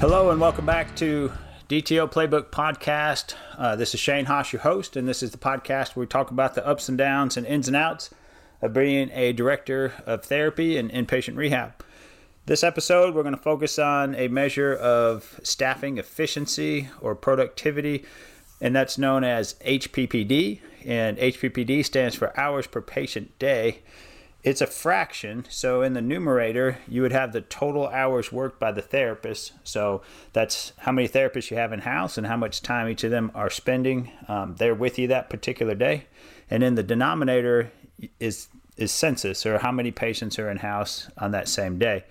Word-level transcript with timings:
Hello 0.00 0.30
and 0.30 0.40
welcome 0.40 0.64
back 0.64 0.94
to 0.94 1.32
DTO 1.68 2.08
Playbook 2.08 2.50
Podcast. 2.50 3.34
Uh, 3.56 3.74
this 3.74 3.94
is 3.94 4.00
Shane 4.00 4.26
Haas, 4.26 4.52
your 4.52 4.62
host, 4.62 4.94
and 4.94 5.08
this 5.08 5.24
is 5.24 5.32
the 5.32 5.38
podcast 5.38 5.96
where 5.96 6.02
we 6.02 6.06
talk 6.06 6.30
about 6.30 6.54
the 6.54 6.64
ups 6.64 6.88
and 6.88 6.96
downs 6.96 7.36
and 7.36 7.44
ins 7.44 7.66
and 7.66 7.76
outs 7.76 8.10
of 8.62 8.72
being 8.72 9.10
a 9.12 9.32
director 9.32 9.92
of 10.06 10.24
therapy 10.24 10.76
and 10.76 10.88
inpatient 10.92 11.36
rehab. 11.36 11.84
This 12.46 12.62
episode, 12.62 13.12
we're 13.12 13.24
going 13.24 13.34
to 13.34 13.42
focus 13.42 13.76
on 13.76 14.14
a 14.14 14.28
measure 14.28 14.72
of 14.72 15.40
staffing 15.42 15.98
efficiency 15.98 16.88
or 17.00 17.16
productivity, 17.16 18.04
and 18.60 18.76
that's 18.76 18.98
known 18.98 19.24
as 19.24 19.54
HPPD. 19.66 20.60
And 20.86 21.18
HPPD 21.18 21.84
stands 21.84 22.14
for 22.14 22.38
hours 22.38 22.68
per 22.68 22.80
patient 22.80 23.36
day. 23.40 23.80
It's 24.44 24.60
a 24.60 24.68
fraction, 24.68 25.44
so 25.48 25.82
in 25.82 25.94
the 25.94 26.00
numerator, 26.00 26.78
you 26.86 27.02
would 27.02 27.10
have 27.10 27.32
the 27.32 27.40
total 27.40 27.88
hours 27.88 28.30
worked 28.30 28.60
by 28.60 28.70
the 28.70 28.82
therapist. 28.82 29.52
So 29.64 30.02
that's 30.32 30.72
how 30.78 30.92
many 30.92 31.08
therapists 31.08 31.50
you 31.50 31.56
have 31.56 31.72
in 31.72 31.80
house 31.80 32.16
and 32.16 32.26
how 32.26 32.36
much 32.36 32.62
time 32.62 32.88
each 32.88 33.02
of 33.02 33.10
them 33.10 33.32
are 33.34 33.50
spending 33.50 34.12
um, 34.28 34.54
there 34.56 34.76
with 34.76 34.96
you 34.96 35.08
that 35.08 35.28
particular 35.28 35.74
day. 35.74 36.06
And 36.50 36.62
in 36.62 36.76
the 36.76 36.84
denominator 36.84 37.72
is 38.20 38.48
is 38.76 38.92
census 38.92 39.44
or 39.44 39.58
how 39.58 39.72
many 39.72 39.90
patients 39.90 40.38
are 40.38 40.48
in 40.48 40.58
house 40.58 41.10
on 41.18 41.32
that 41.32 41.48
same 41.48 41.78
day. 41.78 42.04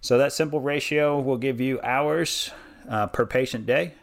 So 0.00 0.18
that 0.18 0.32
simple 0.32 0.60
ratio 0.60 1.20
will 1.20 1.36
give 1.36 1.60
you 1.60 1.80
hours 1.82 2.50
uh, 2.88 3.06
per 3.06 3.24
patient 3.24 3.66
day. 3.66 3.94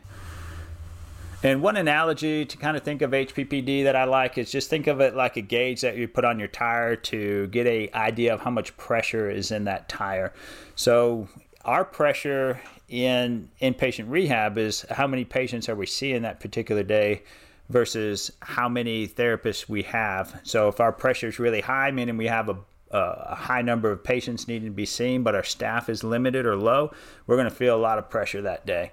And 1.44 1.62
one 1.62 1.78
analogy 1.78 2.46
to 2.46 2.58
kind 2.58 2.76
of 2.76 2.84
think 2.84 3.02
of 3.02 3.12
HPPD 3.12 3.84
that 3.84 3.96
I 3.96 4.06
like 4.06 4.38
is 4.38 4.52
just 4.52 4.70
think 4.70 4.88
of 4.88 5.00
it 5.00 5.16
like 5.16 5.38
a 5.38 5.42
gauge 5.42 5.82
that 5.82 5.96
you 5.96 6.08
put 6.08 6.26
on 6.26 6.40
your 6.40 6.48
tire 6.48 6.96
to 6.96 7.48
get 7.48 7.68
a 7.68 7.90
idea 7.94 8.34
of 8.34 8.42
how 8.42 8.50
much 8.50 8.76
pressure 8.78 9.30
is 9.30 9.52
in 9.52 9.66
that 9.66 9.88
tire. 9.88 10.34
So 10.76 11.28
our 11.64 11.86
pressure 11.86 12.60
in 12.90 13.50
inpatient 13.62 14.10
rehab 14.10 14.58
is 14.58 14.86
how 14.90 15.08
many 15.08 15.26
patients 15.26 15.70
are 15.70 15.76
we 15.76 15.86
seeing 15.86 16.24
that 16.24 16.40
particular 16.40 16.84
day 16.84 17.24
versus 17.70 18.32
how 18.42 18.70
many 18.70 19.08
therapists 19.08 19.68
we 19.68 19.84
have. 19.84 20.40
So 20.44 20.68
if 20.68 20.80
our 20.80 20.92
pressure 20.92 21.28
is 21.28 21.40
really 21.40 21.62
high, 21.62 21.92
meaning 21.92 22.18
we 22.18 22.28
have 22.28 22.50
a 22.50 22.58
a 22.92 23.36
high 23.36 23.62
number 23.62 23.92
of 23.92 24.04
patients 24.04 24.48
needing 24.48 24.70
to 24.70 24.76
be 24.76 24.86
seen, 24.86 25.24
but 25.24 25.36
our 25.36 25.44
staff 25.44 25.90
is 25.90 26.04
limited 26.04 26.46
or 26.46 26.56
low, 26.56 26.94
we're 27.28 27.36
going 27.36 27.50
to 27.50 27.56
feel 27.56 27.76
a 27.76 27.82
lot 27.82 27.98
of 27.98 28.10
pressure 28.10 28.42
that 28.42 28.66
day. 28.66 28.92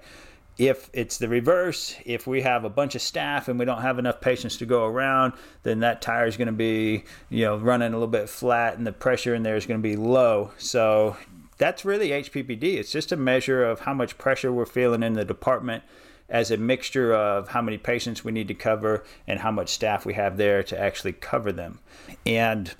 If 0.57 0.89
it's 0.93 1.17
the 1.17 1.27
reverse, 1.27 1.95
if 2.05 2.27
we 2.27 2.41
have 2.41 2.63
a 2.63 2.69
bunch 2.69 2.93
of 2.95 3.01
staff 3.01 3.47
and 3.47 3.57
we 3.57 3.65
don't 3.65 3.81
have 3.81 3.97
enough 3.97 4.21
patients 4.21 4.57
to 4.57 4.65
go 4.65 4.85
around, 4.85 5.33
then 5.63 5.79
that 5.79 6.01
tire 6.01 6.27
is 6.27 6.37
going 6.37 6.47
to 6.47 6.51
be, 6.51 7.05
you 7.29 7.45
know, 7.45 7.57
running 7.57 7.89
a 7.89 7.95
little 7.95 8.07
bit 8.07 8.29
flat 8.29 8.77
and 8.77 8.85
the 8.85 8.91
pressure 8.91 9.33
in 9.33 9.43
there 9.43 9.55
is 9.55 9.65
going 9.65 9.79
to 9.79 9.83
be 9.83 9.95
low. 9.95 10.51
So 10.59 11.17
that's 11.57 11.83
really 11.85 12.09
HPPD. 12.09 12.75
It's 12.75 12.91
just 12.91 13.11
a 13.11 13.17
measure 13.17 13.63
of 13.63 13.81
how 13.81 13.93
much 13.93 14.17
pressure 14.17 14.51
we're 14.51 14.65
feeling 14.65 15.01
in 15.01 15.13
the 15.13 15.25
department 15.25 15.83
as 16.29 16.51
a 16.51 16.57
mixture 16.57 17.13
of 17.13 17.49
how 17.49 17.61
many 17.61 17.77
patients 17.77 18.23
we 18.23 18.31
need 18.31 18.47
to 18.47 18.53
cover 18.53 19.03
and 19.27 19.39
how 19.39 19.51
much 19.51 19.69
staff 19.69 20.05
we 20.05 20.13
have 20.13 20.37
there 20.37 20.63
to 20.63 20.79
actually 20.79 21.13
cover 21.13 21.51
them. 21.51 21.79
And 22.25 22.73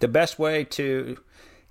the 0.00 0.08
best 0.08 0.38
way 0.38 0.64
to 0.64 1.18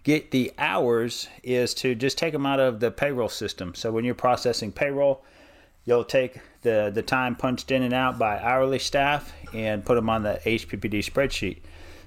get 0.06 0.30
the 0.30 0.54
hours 0.60 1.28
is 1.44 1.74
to 1.74 1.96
just 1.96 2.18
take 2.18 2.32
them 2.32 2.46
out 2.46 2.60
of 2.60 2.80
the 2.80 2.92
payroll 2.92 3.28
system. 3.28 3.74
So 3.74 3.92
when 3.92 4.06
you're 4.06 4.16
processing 4.16 4.72
payroll, 4.72 5.26
you'll 5.84 6.06
take 6.06 6.40
the, 6.62 6.92
the 6.94 7.02
time 7.02 7.36
punched 7.36 7.72
in 7.72 7.82
and 7.82 7.94
out 7.94 8.18
by 8.18 8.40
hourly 8.40 8.80
staff 8.80 9.34
and 9.52 9.84
put 9.84 9.96
them 9.96 10.10
on 10.10 10.22
the 10.22 10.40
HPPD 10.46 11.00
spreadsheet. 11.00 11.58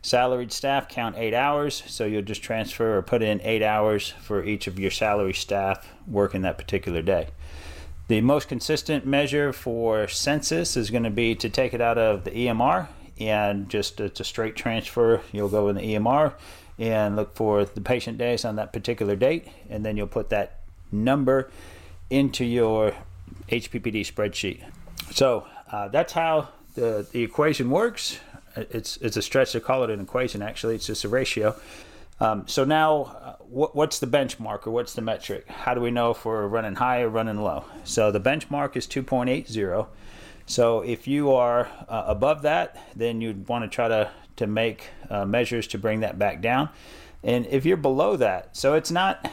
Salaried 0.00 0.52
staff 0.52 0.88
count 0.88 1.16
eight 1.18 1.34
hours, 1.34 1.82
so 1.88 2.04
you'll 2.04 2.22
just 2.22 2.40
transfer 2.40 2.96
or 2.96 3.02
put 3.02 3.20
in 3.20 3.40
eight 3.42 3.64
hours 3.64 4.10
for 4.22 4.44
each 4.44 4.68
of 4.68 4.78
your 4.78 4.92
salary 4.92 5.34
staff 5.34 5.92
working 6.06 6.42
that 6.42 6.56
particular 6.56 7.02
day. 7.02 7.26
The 8.06 8.20
most 8.20 8.48
consistent 8.48 9.06
measure 9.06 9.52
for 9.52 10.06
census 10.06 10.76
is 10.76 10.90
going 10.90 11.02
to 11.02 11.10
be 11.10 11.34
to 11.34 11.50
take 11.50 11.74
it 11.74 11.80
out 11.80 11.98
of 11.98 12.22
the 12.22 12.30
EMR 12.30 12.86
and 13.18 13.68
just 13.68 13.98
it's 13.98 14.20
a 14.20 14.24
straight 14.24 14.54
transfer. 14.54 15.20
You'll 15.32 15.48
go 15.48 15.68
in 15.68 15.74
the 15.74 15.82
EMR 15.82 16.34
and 16.78 17.16
look 17.16 17.34
for 17.34 17.64
the 17.64 17.80
patient 17.80 18.18
days 18.18 18.44
on 18.44 18.56
that 18.56 18.72
particular 18.72 19.16
date, 19.16 19.48
and 19.68 19.84
then 19.84 19.96
you'll 19.96 20.06
put 20.06 20.30
that 20.30 20.60
number 20.92 21.50
into 22.10 22.44
your 22.44 22.94
HPPD 23.48 24.00
spreadsheet. 24.06 24.62
So 25.10 25.46
uh, 25.70 25.88
that's 25.88 26.12
how 26.12 26.48
the, 26.74 27.06
the 27.10 27.22
equation 27.22 27.70
works. 27.70 28.20
It's, 28.56 28.96
it's 28.98 29.16
a 29.16 29.22
stretch 29.22 29.52
to 29.52 29.60
call 29.60 29.84
it 29.84 29.90
an 29.90 30.00
equation, 30.00 30.42
actually, 30.42 30.76
it's 30.76 30.86
just 30.86 31.04
a 31.04 31.08
ratio. 31.08 31.56
Um, 32.20 32.48
so 32.48 32.64
now, 32.64 33.02
uh, 33.02 33.36
what, 33.44 33.76
what's 33.76 34.00
the 34.00 34.06
benchmark 34.06 34.66
or 34.66 34.70
what's 34.70 34.94
the 34.94 35.02
metric? 35.02 35.48
How 35.48 35.74
do 35.74 35.80
we 35.80 35.90
know 35.90 36.10
if 36.10 36.24
we're 36.24 36.46
running 36.46 36.74
high 36.74 37.02
or 37.02 37.08
running 37.08 37.40
low? 37.40 37.64
So 37.84 38.10
the 38.10 38.20
benchmark 38.20 38.76
is 38.76 38.86
2.80. 38.86 39.86
So 40.46 40.80
if 40.80 41.06
you 41.06 41.32
are 41.32 41.68
uh, 41.88 42.04
above 42.06 42.42
that, 42.42 42.76
then 42.96 43.20
you'd 43.20 43.48
want 43.48 43.64
to 43.64 43.68
try 43.68 43.88
to, 43.88 44.10
to 44.38 44.46
make 44.46 44.88
uh, 45.10 45.24
measures 45.24 45.66
to 45.68 45.78
bring 45.78 46.00
that 46.00 46.18
back 46.18 46.40
down. 46.40 46.70
And 47.22 47.46
if 47.46 47.64
you're 47.66 47.76
below 47.76 48.16
that, 48.16 48.56
so 48.56 48.74
it's 48.74 48.90
not, 48.90 49.30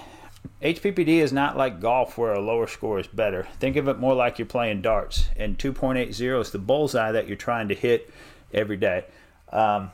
HPPD 0.62 1.08
is 1.08 1.32
not 1.32 1.56
like 1.58 1.80
golf 1.80 2.18
where 2.18 2.34
a 2.34 2.42
lower 2.42 2.68
score 2.68 3.00
is 3.00 3.08
better. 3.08 3.48
Think 3.60 3.76
of 3.76 3.88
it 3.88 4.00
more 4.00 4.16
like 4.16 4.40
you're 4.40 4.46
playing 4.46 4.82
darts, 4.82 5.30
and 5.38 5.58
2.80 5.58 6.40
is 6.40 6.52
the 6.52 6.58
bullseye 6.60 7.12
that 7.12 7.28
you're 7.28 7.38
trying 7.38 7.68
to 7.70 7.76
hit 7.76 8.12
every 8.54 8.78
day. 8.78 9.06
Um, 9.52 9.92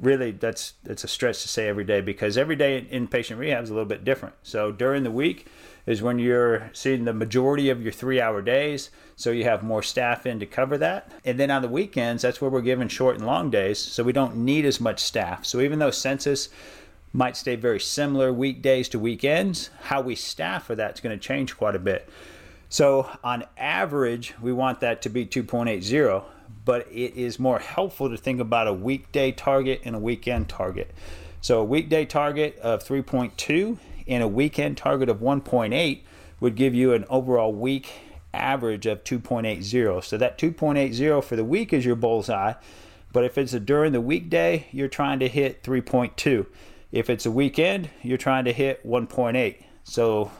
really, 0.00 0.30
that's 0.30 0.74
that's 0.84 1.04
a 1.04 1.08
stretch 1.08 1.42
to 1.42 1.48
say 1.48 1.68
every 1.68 1.84
day 1.84 2.00
because 2.00 2.38
every 2.38 2.56
day 2.56 2.78
in 2.78 3.08
inpatient 3.08 3.38
rehab 3.38 3.64
is 3.64 3.70
a 3.70 3.74
little 3.74 3.88
bit 3.88 4.04
different. 4.04 4.34
So 4.42 4.72
during 4.72 5.02
the 5.02 5.10
week, 5.10 5.46
is 5.86 6.02
when 6.02 6.18
you're 6.18 6.70
seeing 6.72 7.04
the 7.04 7.12
majority 7.12 7.68
of 7.70 7.82
your 7.82 7.92
three 7.92 8.20
hour 8.20 8.40
days. 8.40 8.90
So 9.16 9.30
you 9.30 9.44
have 9.44 9.62
more 9.62 9.82
staff 9.82 10.26
in 10.26 10.40
to 10.40 10.46
cover 10.46 10.78
that. 10.78 11.12
And 11.24 11.38
then 11.38 11.50
on 11.50 11.62
the 11.62 11.68
weekends, 11.68 12.22
that's 12.22 12.40
where 12.40 12.50
we're 12.50 12.62
given 12.62 12.88
short 12.88 13.16
and 13.16 13.26
long 13.26 13.50
days. 13.50 13.78
So 13.78 14.02
we 14.02 14.12
don't 14.12 14.36
need 14.36 14.64
as 14.64 14.80
much 14.80 15.00
staff. 15.00 15.44
So 15.44 15.60
even 15.60 15.78
though 15.78 15.90
census 15.90 16.48
might 17.12 17.36
stay 17.36 17.54
very 17.54 17.80
similar 17.80 18.32
weekdays 18.32 18.88
to 18.90 18.98
weekends, 18.98 19.70
how 19.82 20.00
we 20.00 20.14
staff 20.14 20.66
for 20.66 20.74
that 20.74 20.94
is 20.94 21.00
going 21.00 21.16
to 21.16 21.22
change 21.22 21.56
quite 21.56 21.76
a 21.76 21.78
bit. 21.78 22.08
So 22.68 23.08
on 23.22 23.44
average, 23.56 24.34
we 24.42 24.52
want 24.52 24.80
that 24.80 25.02
to 25.02 25.08
be 25.08 25.24
2.80, 25.24 26.24
but 26.64 26.88
it 26.90 27.14
is 27.14 27.38
more 27.38 27.60
helpful 27.60 28.10
to 28.10 28.16
think 28.16 28.40
about 28.40 28.66
a 28.66 28.72
weekday 28.72 29.30
target 29.30 29.82
and 29.84 29.94
a 29.94 29.98
weekend 29.98 30.48
target. 30.48 30.92
So 31.40 31.60
a 31.60 31.64
weekday 31.64 32.04
target 32.04 32.58
of 32.58 32.82
3.2 32.82 33.78
and 34.06 34.22
a 34.22 34.28
weekend 34.28 34.76
target 34.76 35.08
of 35.08 35.18
1.8 35.18 36.02
would 36.40 36.56
give 36.56 36.74
you 36.74 36.92
an 36.92 37.04
overall 37.08 37.52
week 37.52 37.90
average 38.34 38.86
of 38.86 39.04
2.80. 39.04 40.04
So 40.04 40.18
that 40.18 40.38
2.80 40.38 41.24
for 41.24 41.36
the 41.36 41.44
week 41.44 41.72
is 41.72 41.84
your 41.84 41.96
bullseye. 41.96 42.54
But 43.12 43.24
if 43.24 43.38
it's 43.38 43.52
a 43.52 43.60
during 43.60 43.92
the 43.92 44.00
weekday, 44.00 44.66
you're 44.72 44.88
trying 44.88 45.20
to 45.20 45.28
hit 45.28 45.62
3.2. 45.62 46.46
If 46.90 47.08
it's 47.08 47.26
a 47.26 47.30
weekend, 47.30 47.90
you're 48.02 48.18
trying 48.18 48.44
to 48.44 48.52
hit 48.52 48.84
1.8. 48.86 49.62
So 49.84 50.30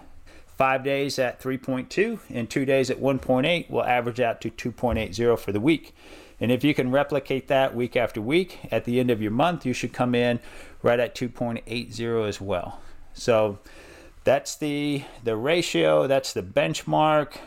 five 0.57 0.83
days 0.83 1.19
at 1.19 1.41
3.2 1.41 2.19
and 2.31 2.51
two 2.51 2.65
days 2.65 2.91
at 2.91 3.01
1.8 3.01 3.71
will 3.71 3.85
average 3.85 4.21
out 4.21 4.41
to 4.41 4.51
2.80 4.51 5.39
for 5.39 5.53
the 5.53 5.61
week. 5.61 5.95
And 6.41 6.51
if 6.51 6.65
you 6.65 6.75
can 6.75 6.91
replicate 6.91 7.49
that 7.49 7.75
week 7.75 7.97
after 7.97 8.21
week, 8.21 8.59
at 8.71 8.85
the 8.85 8.99
end 8.99 9.11
of 9.11 9.23
your 9.23 9.31
month, 9.31 9.65
you 9.65 9.73
should 9.73 9.93
come 9.93 10.15
in 10.15 10.41
right 10.83 10.99
at 10.99 11.15
2.80 11.15 12.29
as 12.29 12.41
well. 12.41 12.81
So 13.15 13.59
that's 14.25 14.57
the 14.57 15.05
the 15.23 15.37
ratio. 15.37 16.07
That's 16.07 16.33
the 16.33 16.43
benchmark. 16.43 17.39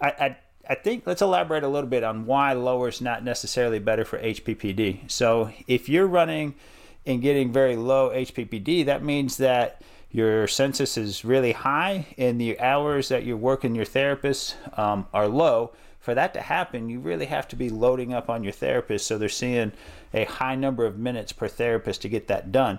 I, 0.00 0.08
I 0.08 0.36
I 0.68 0.74
think 0.74 1.06
let's 1.06 1.20
elaborate 1.20 1.62
a 1.62 1.68
little 1.68 1.88
bit 1.88 2.04
on 2.04 2.26
why 2.26 2.52
lower 2.54 2.88
is 2.88 3.00
not 3.00 3.22
necessarily 3.22 3.78
better 3.78 4.04
for 4.04 4.18
HPPD. 4.18 5.10
So 5.10 5.50
if 5.66 5.88
you're 5.88 6.06
running 6.06 6.54
and 7.04 7.20
getting 7.20 7.52
very 7.52 7.76
low 7.76 8.10
HPPD, 8.10 8.86
that 8.86 9.04
means 9.04 9.36
that 9.38 9.82
your 10.10 10.46
census 10.46 10.96
is 10.96 11.24
really 11.24 11.52
high 11.52 12.06
and 12.16 12.40
the 12.40 12.58
hours 12.60 13.08
that 13.08 13.24
you're 13.24 13.36
working 13.36 13.74
your 13.74 13.84
therapist 13.84 14.56
um, 14.76 15.06
are 15.12 15.28
low. 15.28 15.72
For 16.00 16.14
that 16.14 16.34
to 16.34 16.40
happen, 16.40 16.88
you 16.88 17.00
really 17.00 17.26
have 17.26 17.48
to 17.48 17.56
be 17.56 17.68
loading 17.68 18.14
up 18.14 18.30
on 18.30 18.44
your 18.44 18.52
therapist 18.52 19.06
so 19.06 19.18
they're 19.18 19.28
seeing 19.28 19.72
a 20.12 20.24
high 20.24 20.54
number 20.54 20.86
of 20.86 20.98
minutes 20.98 21.32
per 21.32 21.48
therapist 21.48 22.02
to 22.02 22.08
get 22.08 22.28
that 22.28 22.52
done. 22.52 22.78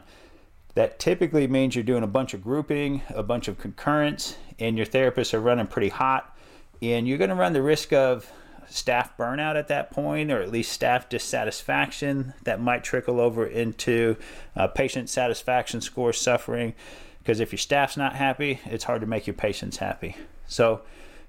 That 0.76 1.00
typically 1.00 1.48
means 1.48 1.76
you're 1.76 1.84
doing 1.84 2.04
a 2.04 2.08
bunch 2.08 2.34
of 2.34 2.44
grouping, 2.44 3.02
a 3.10 3.24
bunch 3.24 3.48
of 3.48 3.58
concurrence, 3.58 4.38
and 4.60 4.78
your 4.78 4.86
therapists 4.86 5.34
are 5.34 5.40
running 5.40 5.68
pretty 5.68 5.90
hot. 5.90 6.38
And 6.82 7.08
you're 7.08 7.18
going 7.18 7.30
to 7.30 7.36
run 7.36 7.54
the 7.54 7.62
risk 7.62 7.94
of 7.94 8.30
staff 8.68 9.16
burnout 9.18 9.56
at 9.56 9.70
that 9.70 9.92
point, 9.92 10.32
or 10.32 10.42
at 10.42 10.52
least 10.52 10.72
staff 10.72 11.08
dissatisfaction 11.08 12.34
that 12.44 12.60
might 12.60 12.84
trickle 12.84 13.22
over 13.22 13.46
into 13.46 14.18
uh, 14.56 14.68
patient 14.68 15.10
satisfaction 15.10 15.80
score 15.80 16.12
suffering. 16.12 16.74
Because 17.20 17.40
if 17.40 17.52
your 17.52 17.60
staff's 17.60 17.96
not 17.96 18.16
happy, 18.16 18.60
it's 18.66 18.84
hard 18.84 19.02
to 19.02 19.08
make 19.08 19.28
your 19.28 19.34
patients 19.34 19.78
happy. 19.78 20.18
So 20.48 20.82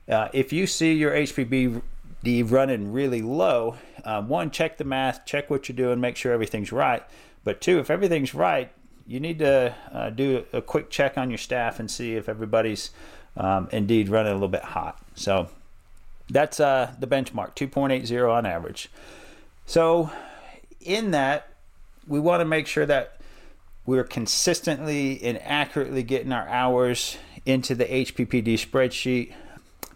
uh, 0.09 0.29
if 0.33 0.53
you 0.53 0.67
see 0.67 0.93
your 0.95 1.13
HPPD 1.13 2.51
running 2.51 2.93
really 2.93 3.23
low, 3.23 3.77
uh, 4.05 4.23
one, 4.23 4.51
check 4.51 4.77
the 4.77 4.85
math, 4.85 5.25
check 5.25 5.49
what 5.51 5.69
you're 5.69 5.77
doing, 5.77 6.01
make 6.01 6.17
sure 6.17 6.33
everything's 6.33 6.73
right. 6.73 7.03
But 7.45 7.61
two, 7.61 7.79
if 7.79 7.91
everything's 7.91 8.35
right, 8.35 8.73
you 9.07 9.21
need 9.21 9.39
to 9.39 9.75
uh, 9.93 10.11
do 10.11 10.45
a 10.53 10.61
quick 10.61 10.91
check 10.91 11.17
on 11.17 11.31
your 11.31 11.39
staff 11.39 11.79
and 11.79 11.91
see 11.91 12.15
if 12.15 12.29
everybody's 12.29 12.91
um, 13.37 13.69
indeed 13.71 14.09
running 14.09 14.33
a 14.33 14.35
little 14.35 14.49
bit 14.49 14.63
hot. 14.63 15.01
So 15.15 15.49
that's 16.29 16.59
uh, 16.59 16.95
the 16.99 17.07
benchmark 17.07 17.55
2.80 17.55 18.33
on 18.33 18.47
average. 18.47 18.91
So, 19.65 20.11
in 20.81 21.11
that, 21.11 21.49
we 22.07 22.21
want 22.21 22.41
to 22.41 22.45
make 22.45 22.67
sure 22.67 22.87
that 22.87 23.21
we're 23.85 24.05
consistently 24.05 25.23
and 25.23 25.41
accurately 25.43 26.03
getting 26.03 26.33
our 26.33 26.49
hours 26.49 27.17
into 27.45 27.75
the 27.75 27.85
HPPD 27.85 28.55
spreadsheet 28.55 29.33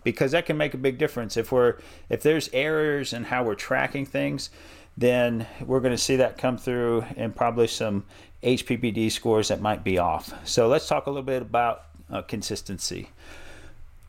because 0.05 0.33
that 0.33 0.47
can 0.47 0.57
make 0.57 0.75
a 0.75 0.79
big 0.79 0.99
difference 0.99 1.37
if 1.37 1.53
we're 1.53 1.77
if 2.09 2.23
there's 2.23 2.49
errors 2.53 3.13
in 3.13 3.25
how 3.25 3.45
we're 3.45 3.55
tracking 3.55 4.07
things 4.07 4.51
then 5.01 5.47
we're 5.65 5.81
going 5.81 5.95
to 5.95 5.99
see 5.99 6.17
that 6.17 6.37
come 6.37 6.59
through 6.59 7.03
and 7.17 7.35
probably 7.35 7.67
some 7.67 8.05
HPPD 8.43 9.11
scores 9.11 9.49
that 9.49 9.61
might 9.61 9.83
be 9.83 9.97
off. 9.97 10.33
So 10.47 10.69
let's 10.69 10.87
talk 10.87 11.07
a 11.07 11.11
little 11.11 11.23
bit 11.23 11.41
about 11.41 11.85
uh, 12.11 12.21
consistency. 12.23 13.09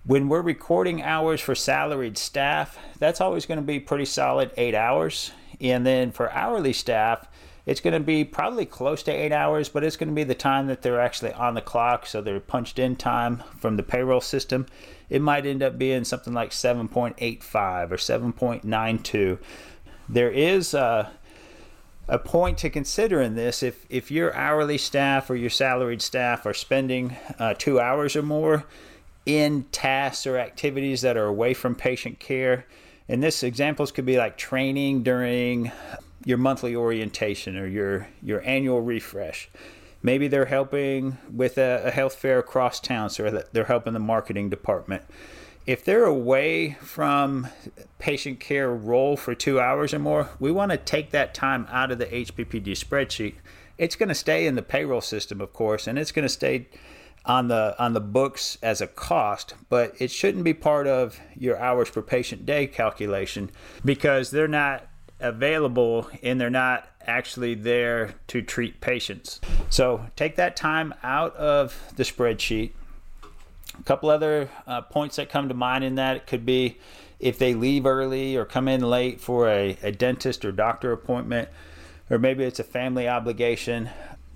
When 0.05 0.27
we're 0.27 0.41
recording 0.41 1.01
hours 1.01 1.39
for 1.39 1.55
salaried 1.55 2.17
staff, 2.17 2.77
that's 2.99 3.21
always 3.21 3.45
going 3.45 3.59
to 3.59 3.65
be 3.65 3.79
pretty 3.79 4.03
solid 4.03 4.51
eight 4.57 4.75
hours. 4.75 5.31
And 5.61 5.85
then 5.85 6.11
for 6.11 6.29
hourly 6.33 6.73
staff, 6.73 7.25
it's 7.65 7.79
going 7.79 7.93
to 7.93 7.99
be 8.01 8.25
probably 8.25 8.65
close 8.65 9.01
to 9.03 9.11
eight 9.11 9.31
hours, 9.31 9.69
but 9.69 9.85
it's 9.85 9.95
going 9.95 10.09
to 10.09 10.15
be 10.15 10.25
the 10.25 10.35
time 10.35 10.67
that 10.67 10.81
they're 10.81 10.99
actually 10.99 11.31
on 11.33 11.53
the 11.53 11.61
clock. 11.61 12.05
So 12.05 12.21
they're 12.21 12.41
punched 12.41 12.79
in 12.79 12.97
time 12.97 13.43
from 13.59 13.77
the 13.77 13.83
payroll 13.83 14.21
system. 14.21 14.65
It 15.09 15.21
might 15.21 15.45
end 15.45 15.63
up 15.63 15.77
being 15.77 16.03
something 16.03 16.33
like 16.33 16.51
7.85 16.51 17.91
or 17.91 17.95
7.92. 17.95 19.37
There 20.11 20.29
is 20.29 20.73
a, 20.73 21.09
a 22.09 22.19
point 22.19 22.57
to 22.59 22.69
consider 22.69 23.21
in 23.21 23.35
this. 23.35 23.63
If, 23.63 23.85
if 23.89 24.11
your 24.11 24.35
hourly 24.35 24.77
staff 24.77 25.29
or 25.29 25.35
your 25.35 25.49
salaried 25.49 26.01
staff 26.01 26.45
are 26.45 26.53
spending 26.53 27.15
uh, 27.39 27.53
two 27.57 27.79
hours 27.79 28.17
or 28.17 28.21
more 28.21 28.65
in 29.25 29.63
tasks 29.71 30.27
or 30.27 30.37
activities 30.37 31.01
that 31.01 31.15
are 31.15 31.27
away 31.27 31.53
from 31.53 31.75
patient 31.75 32.19
care, 32.19 32.65
and 33.07 33.23
this 33.23 33.41
examples 33.41 33.93
could 33.93 34.05
be 34.05 34.17
like 34.17 34.37
training 34.37 35.03
during 35.03 35.71
your 36.25 36.37
monthly 36.37 36.75
orientation 36.75 37.57
or 37.57 37.65
your 37.65 38.07
your 38.21 38.41
annual 38.45 38.81
refresh. 38.81 39.49
Maybe 40.03 40.27
they're 40.27 40.45
helping 40.45 41.17
with 41.31 41.57
a, 41.57 41.83
a 41.85 41.91
health 41.91 42.15
fair 42.15 42.39
across 42.39 42.79
town, 42.79 43.09
so 43.11 43.43
they're 43.53 43.65
helping 43.65 43.93
the 43.93 43.99
marketing 43.99 44.49
department. 44.49 45.03
If 45.67 45.85
they're 45.85 46.05
away 46.05 46.77
from 46.81 47.47
patient 47.99 48.39
care 48.39 48.71
role 48.71 49.15
for 49.15 49.35
two 49.35 49.59
hours 49.59 49.93
or 49.93 49.99
more, 49.99 50.29
we 50.39 50.51
want 50.51 50.71
to 50.71 50.77
take 50.77 51.11
that 51.11 51.35
time 51.35 51.67
out 51.69 51.91
of 51.91 51.99
the 51.99 52.07
HPPD 52.07 52.71
spreadsheet. 52.71 53.35
It's 53.77 53.95
going 53.95 54.09
to 54.09 54.15
stay 54.15 54.47
in 54.47 54.55
the 54.55 54.63
payroll 54.63 55.01
system, 55.01 55.39
of 55.39 55.53
course, 55.53 55.87
and 55.87 55.99
it's 55.99 56.11
going 56.11 56.23
to 56.23 56.29
stay 56.29 56.67
on 57.25 57.47
the 57.47 57.75
on 57.77 57.93
the 57.93 58.01
books 58.01 58.57
as 58.63 58.81
a 58.81 58.87
cost, 58.87 59.53
but 59.69 59.93
it 59.99 60.09
shouldn't 60.09 60.43
be 60.43 60.55
part 60.55 60.87
of 60.87 61.19
your 61.37 61.57
hours 61.57 61.91
per 61.91 62.01
patient 62.01 62.45
day 62.45 62.65
calculation 62.65 63.51
because 63.85 64.31
they're 64.31 64.47
not 64.47 64.87
available 65.19 66.09
and 66.23 66.41
they're 66.41 66.49
not 66.49 66.87
actually 67.05 67.53
there 67.53 68.15
to 68.27 68.41
treat 68.41 68.81
patients. 68.81 69.39
So 69.69 70.07
take 70.15 70.35
that 70.37 70.55
time 70.55 70.93
out 71.03 71.35
of 71.35 71.93
the 71.95 72.03
spreadsheet. 72.03 72.71
A 73.79 73.83
couple 73.83 74.09
other 74.09 74.49
uh, 74.67 74.81
points 74.81 75.15
that 75.15 75.29
come 75.29 75.47
to 75.47 75.53
mind 75.53 75.83
in 75.83 75.95
that 75.95 76.27
could 76.27 76.45
be 76.45 76.77
if 77.19 77.37
they 77.37 77.53
leave 77.53 77.85
early 77.85 78.35
or 78.35 78.45
come 78.45 78.67
in 78.67 78.81
late 78.81 79.21
for 79.21 79.47
a, 79.47 79.77
a 79.81 79.91
dentist 79.91 80.43
or 80.43 80.51
doctor 80.51 80.91
appointment, 80.91 81.49
or 82.09 82.17
maybe 82.17 82.43
it's 82.43 82.59
a 82.59 82.63
family 82.63 83.07
obligation. 83.07 83.89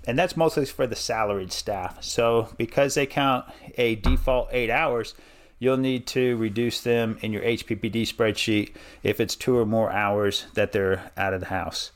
And 0.06 0.18
that's 0.18 0.36
mostly 0.36 0.64
for 0.66 0.86
the 0.86 0.96
salaried 0.96 1.52
staff. 1.52 2.02
So 2.02 2.48
because 2.56 2.94
they 2.94 3.06
count 3.06 3.44
a 3.76 3.96
default 3.96 4.48
eight 4.52 4.70
hours, 4.70 5.14
you'll 5.58 5.76
need 5.76 6.06
to 6.06 6.36
reduce 6.36 6.80
them 6.80 7.18
in 7.22 7.32
your 7.32 7.42
HPPD 7.42 8.02
spreadsheet 8.02 8.72
if 9.02 9.20
it's 9.20 9.34
two 9.34 9.56
or 9.58 9.66
more 9.66 9.90
hours 9.90 10.46
that 10.54 10.72
they're 10.72 11.10
out 11.16 11.34
of 11.34 11.40
the 11.40 11.46
house. 11.46 11.90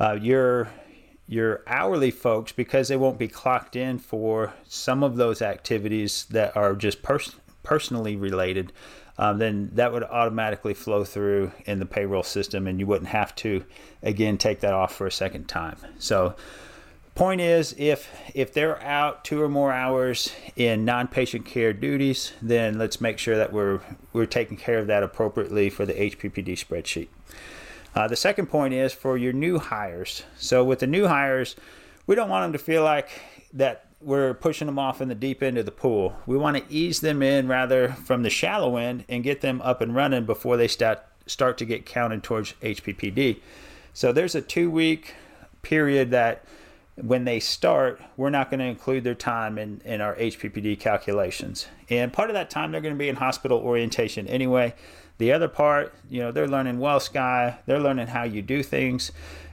Uh, 0.00 0.18
your 0.20 0.70
your 1.32 1.62
hourly 1.66 2.10
folks, 2.10 2.52
because 2.52 2.88
they 2.88 2.96
won't 2.96 3.18
be 3.18 3.28
clocked 3.28 3.74
in 3.74 3.98
for 3.98 4.52
some 4.68 5.02
of 5.02 5.16
those 5.16 5.40
activities 5.40 6.26
that 6.30 6.56
are 6.56 6.74
just 6.74 7.02
pers- 7.02 7.36
personally 7.62 8.16
related, 8.16 8.72
um, 9.18 9.38
then 9.38 9.70
that 9.74 9.92
would 9.92 10.02
automatically 10.02 10.74
flow 10.74 11.04
through 11.04 11.52
in 11.64 11.78
the 11.78 11.86
payroll 11.86 12.22
system, 12.22 12.66
and 12.66 12.78
you 12.78 12.86
wouldn't 12.86 13.10
have 13.10 13.34
to 13.36 13.64
again 14.02 14.36
take 14.36 14.60
that 14.60 14.72
off 14.72 14.94
for 14.94 15.06
a 15.06 15.12
second 15.12 15.48
time. 15.48 15.76
So 15.98 16.34
point 17.14 17.40
is 17.40 17.74
if 17.78 18.10
if 18.34 18.52
they're 18.52 18.82
out 18.82 19.24
two 19.24 19.40
or 19.40 19.48
more 19.48 19.72
hours 19.72 20.32
in 20.56 20.84
non-patient 20.84 21.44
care 21.44 21.72
duties 21.72 22.32
then 22.40 22.78
let's 22.78 23.02
make 23.02 23.18
sure 23.18 23.36
that 23.36 23.52
we're 23.52 23.80
we're 24.14 24.24
taking 24.24 24.56
care 24.56 24.78
of 24.78 24.86
that 24.86 25.02
appropriately 25.02 25.68
for 25.68 25.84
the 25.84 25.92
hppd 25.92 26.52
spreadsheet 26.52 27.08
uh, 27.94 28.08
the 28.08 28.16
second 28.16 28.46
point 28.46 28.74
is 28.74 28.92
for 28.92 29.16
your 29.16 29.32
new 29.32 29.58
hires 29.58 30.22
so 30.36 30.64
with 30.64 30.80
the 30.80 30.86
new 30.86 31.06
hires 31.06 31.56
we 32.06 32.14
don't 32.14 32.28
want 32.28 32.44
them 32.44 32.52
to 32.52 32.58
feel 32.58 32.82
like 32.82 33.08
that 33.52 33.86
we're 34.00 34.34
pushing 34.34 34.66
them 34.66 34.78
off 34.78 35.00
in 35.00 35.08
the 35.08 35.14
deep 35.14 35.42
end 35.42 35.58
of 35.58 35.64
the 35.64 35.72
pool 35.72 36.16
we 36.26 36.36
want 36.36 36.56
to 36.56 36.64
ease 36.72 37.00
them 37.00 37.22
in 37.22 37.48
rather 37.48 37.88
from 37.88 38.22
the 38.22 38.30
shallow 38.30 38.76
end 38.76 39.04
and 39.08 39.22
get 39.22 39.40
them 39.40 39.60
up 39.62 39.80
and 39.80 39.94
running 39.94 40.24
before 40.24 40.56
they 40.56 40.68
start 40.68 41.04
start 41.26 41.56
to 41.56 41.64
get 41.64 41.86
counted 41.86 42.22
towards 42.22 42.54
hppd 42.62 43.38
so 43.94 44.12
there's 44.12 44.34
a 44.34 44.42
two 44.42 44.70
week 44.70 45.14
period 45.62 46.10
that 46.10 46.44
when 46.96 47.24
they 47.24 47.40
start, 47.40 48.00
we're 48.16 48.30
not 48.30 48.50
going 48.50 48.60
to 48.60 48.66
include 48.66 49.04
their 49.04 49.14
time 49.14 49.58
in, 49.58 49.80
in 49.84 50.00
our 50.00 50.14
HPPD 50.16 50.78
calculations. 50.78 51.66
And 51.88 52.12
part 52.12 52.28
of 52.28 52.34
that 52.34 52.50
time, 52.50 52.70
they're 52.70 52.80
going 52.80 52.94
to 52.94 52.98
be 52.98 53.08
in 53.08 53.16
hospital 53.16 53.58
orientation 53.58 54.28
anyway. 54.28 54.74
The 55.22 55.30
other 55.30 55.46
part, 55.46 55.94
you 56.10 56.18
know, 56.18 56.32
they're 56.32 56.48
learning 56.48 56.78
WellSky, 56.78 57.56
they're 57.64 57.78
learning 57.78 58.08
how 58.08 58.24
you 58.24 58.42
do 58.42 58.60
things, 58.60 59.12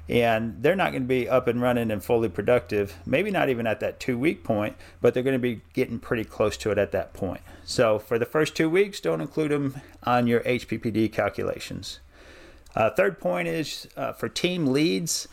and 0.09 0.63
they're 0.63 0.75
not 0.75 0.93
going 0.93 1.03
to 1.03 1.07
be 1.07 1.29
up 1.29 1.47
and 1.47 1.61
running 1.61 1.91
and 1.91 2.03
fully 2.03 2.27
productive, 2.27 2.95
maybe 3.05 3.29
not 3.29 3.49
even 3.49 3.67
at 3.67 3.79
that 3.81 3.99
two 3.99 4.17
week 4.17 4.43
point, 4.43 4.75
but 4.99 5.13
they're 5.13 5.21
going 5.21 5.35
to 5.35 5.37
be 5.37 5.61
getting 5.73 5.99
pretty 5.99 6.23
close 6.23 6.57
to 6.57 6.71
it 6.71 6.79
at 6.79 6.91
that 6.93 7.13
point. 7.13 7.41
So 7.65 7.99
for 7.99 8.17
the 8.17 8.25
first 8.25 8.55
two 8.55 8.67
weeks, 8.67 8.99
don't 8.99 9.21
include 9.21 9.51
them 9.51 9.79
on 10.01 10.25
your 10.25 10.39
HPPD 10.39 11.13
calculations. 11.13 11.99
Uh, 12.75 12.89
third 12.89 13.19
point 13.19 13.47
is 13.47 13.87
uh, 13.95 14.13
for 14.13 14.27
team 14.27 14.65
leads 14.65 15.27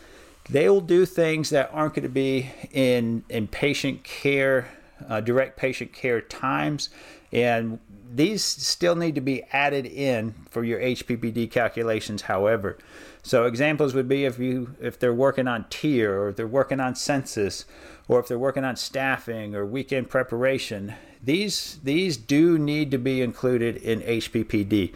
they'll 0.50 0.82
do 0.82 1.06
things 1.06 1.48
that 1.48 1.70
aren't 1.72 1.94
going 1.94 2.02
to 2.02 2.10
be 2.10 2.50
in 2.72 3.24
in 3.30 3.48
patient 3.48 4.04
care, 4.04 4.68
uh, 5.08 5.20
direct 5.20 5.56
patient 5.56 5.92
care 5.92 6.20
times, 6.20 6.88
and 7.32 7.78
these 8.12 8.42
still 8.42 8.96
need 8.96 9.14
to 9.14 9.20
be 9.20 9.42
added 9.52 9.86
in 9.86 10.34
for 10.50 10.64
your 10.64 10.80
HPPD 10.80 11.50
calculations. 11.50 12.22
However, 12.22 12.78
so 13.22 13.44
examples 13.44 13.94
would 13.94 14.08
be 14.08 14.24
if 14.24 14.38
you 14.38 14.76
if 14.80 14.98
they're 14.98 15.12
working 15.12 15.48
on 15.48 15.66
tier 15.68 16.16
or 16.20 16.28
if 16.28 16.36
they're 16.36 16.46
working 16.46 16.80
on 16.80 16.94
census 16.94 17.64
or 18.08 18.20
if 18.20 18.28
they're 18.28 18.38
working 18.38 18.64
on 18.64 18.76
staffing 18.76 19.54
or 19.54 19.66
weekend 19.66 20.08
preparation. 20.08 20.94
These 21.22 21.80
these 21.82 22.16
do 22.16 22.56
need 22.56 22.90
to 22.92 22.98
be 22.98 23.20
included 23.20 23.76
in 23.78 24.00
HPPD. 24.02 24.94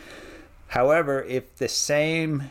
However, 0.69 1.25
if 1.25 1.57
the 1.57 1.69
same 1.69 2.51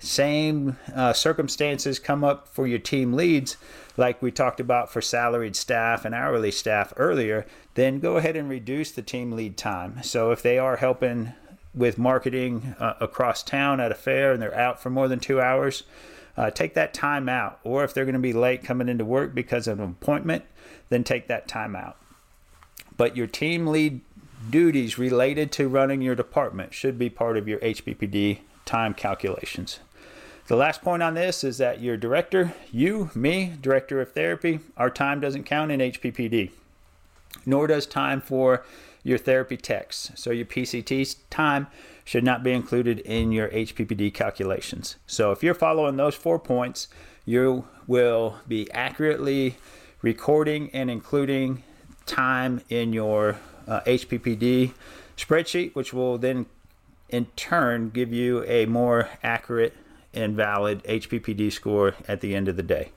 same 0.00 0.76
uh, 0.94 1.12
circumstances 1.12 1.98
come 1.98 2.24
up 2.24 2.48
for 2.48 2.66
your 2.66 2.78
team 2.78 3.12
leads, 3.12 3.56
like 3.98 4.22
we 4.22 4.30
talked 4.30 4.60
about 4.60 4.90
for 4.90 5.02
salaried 5.02 5.56
staff 5.56 6.04
and 6.04 6.14
hourly 6.14 6.52
staff 6.52 6.92
earlier, 6.96 7.44
then 7.74 7.98
go 7.98 8.16
ahead 8.16 8.36
and 8.36 8.48
reduce 8.48 8.92
the 8.92 9.02
team 9.02 9.32
lead 9.32 9.56
time. 9.56 10.02
So 10.02 10.30
if 10.30 10.40
they 10.40 10.56
are 10.58 10.76
helping 10.76 11.32
with 11.74 11.98
marketing 11.98 12.74
uh, 12.78 12.94
across 13.00 13.42
town 13.42 13.80
at 13.80 13.92
a 13.92 13.96
fair 13.96 14.32
and 14.32 14.40
they're 14.40 14.54
out 14.54 14.80
for 14.80 14.88
more 14.88 15.08
than 15.08 15.18
two 15.18 15.40
hours, 15.40 15.82
uh, 16.36 16.50
take 16.50 16.74
that 16.74 16.94
time 16.94 17.28
out. 17.28 17.58
Or 17.64 17.82
if 17.82 17.92
they're 17.92 18.04
going 18.04 18.14
to 18.14 18.20
be 18.20 18.32
late 18.32 18.62
coming 18.62 18.88
into 18.88 19.04
work 19.04 19.34
because 19.34 19.66
of 19.66 19.80
an 19.80 19.96
appointment, 20.00 20.44
then 20.88 21.02
take 21.02 21.26
that 21.26 21.48
time 21.48 21.74
out. 21.74 21.96
But 22.96 23.16
your 23.16 23.26
team 23.26 23.66
lead 23.66 24.00
duties 24.48 24.98
related 24.98 25.50
to 25.52 25.68
running 25.68 26.00
your 26.00 26.14
department 26.14 26.72
should 26.72 26.98
be 26.98 27.10
part 27.10 27.36
of 27.36 27.48
your 27.48 27.58
HPPD 27.58 28.38
time 28.64 28.94
calculations. 28.94 29.80
The 30.48 30.56
last 30.56 30.80
point 30.80 31.02
on 31.02 31.12
this 31.12 31.44
is 31.44 31.58
that 31.58 31.82
your 31.82 31.98
director, 31.98 32.54
you, 32.72 33.10
me, 33.14 33.52
director 33.60 34.00
of 34.00 34.12
therapy, 34.12 34.60
our 34.78 34.88
time 34.88 35.20
doesn't 35.20 35.44
count 35.44 35.70
in 35.70 35.78
HPPD, 35.78 36.52
nor 37.44 37.66
does 37.66 37.84
time 37.84 38.22
for 38.22 38.64
your 39.02 39.18
therapy 39.18 39.58
techs. 39.58 40.10
So 40.14 40.30
your 40.30 40.46
PCT's 40.46 41.16
time 41.28 41.66
should 42.02 42.24
not 42.24 42.42
be 42.42 42.52
included 42.52 43.00
in 43.00 43.30
your 43.30 43.50
HPPD 43.50 44.14
calculations. 44.14 44.96
So 45.06 45.32
if 45.32 45.42
you're 45.42 45.52
following 45.52 45.98
those 45.98 46.14
four 46.14 46.38
points, 46.38 46.88
you 47.26 47.66
will 47.86 48.38
be 48.48 48.70
accurately 48.72 49.56
recording 50.00 50.70
and 50.72 50.90
including 50.90 51.62
time 52.06 52.62
in 52.70 52.94
your 52.94 53.38
uh, 53.66 53.82
HPPD 53.82 54.72
spreadsheet, 55.14 55.74
which 55.74 55.92
will 55.92 56.16
then 56.16 56.46
in 57.10 57.26
turn 57.36 57.90
give 57.90 58.14
you 58.14 58.44
a 58.44 58.64
more 58.64 59.10
accurate 59.22 59.74
and 60.14 60.34
valid 60.34 60.82
HPPD 60.84 61.52
score 61.52 61.94
at 62.06 62.20
the 62.20 62.34
end 62.34 62.48
of 62.48 62.56
the 62.56 62.62
day. 62.62 62.90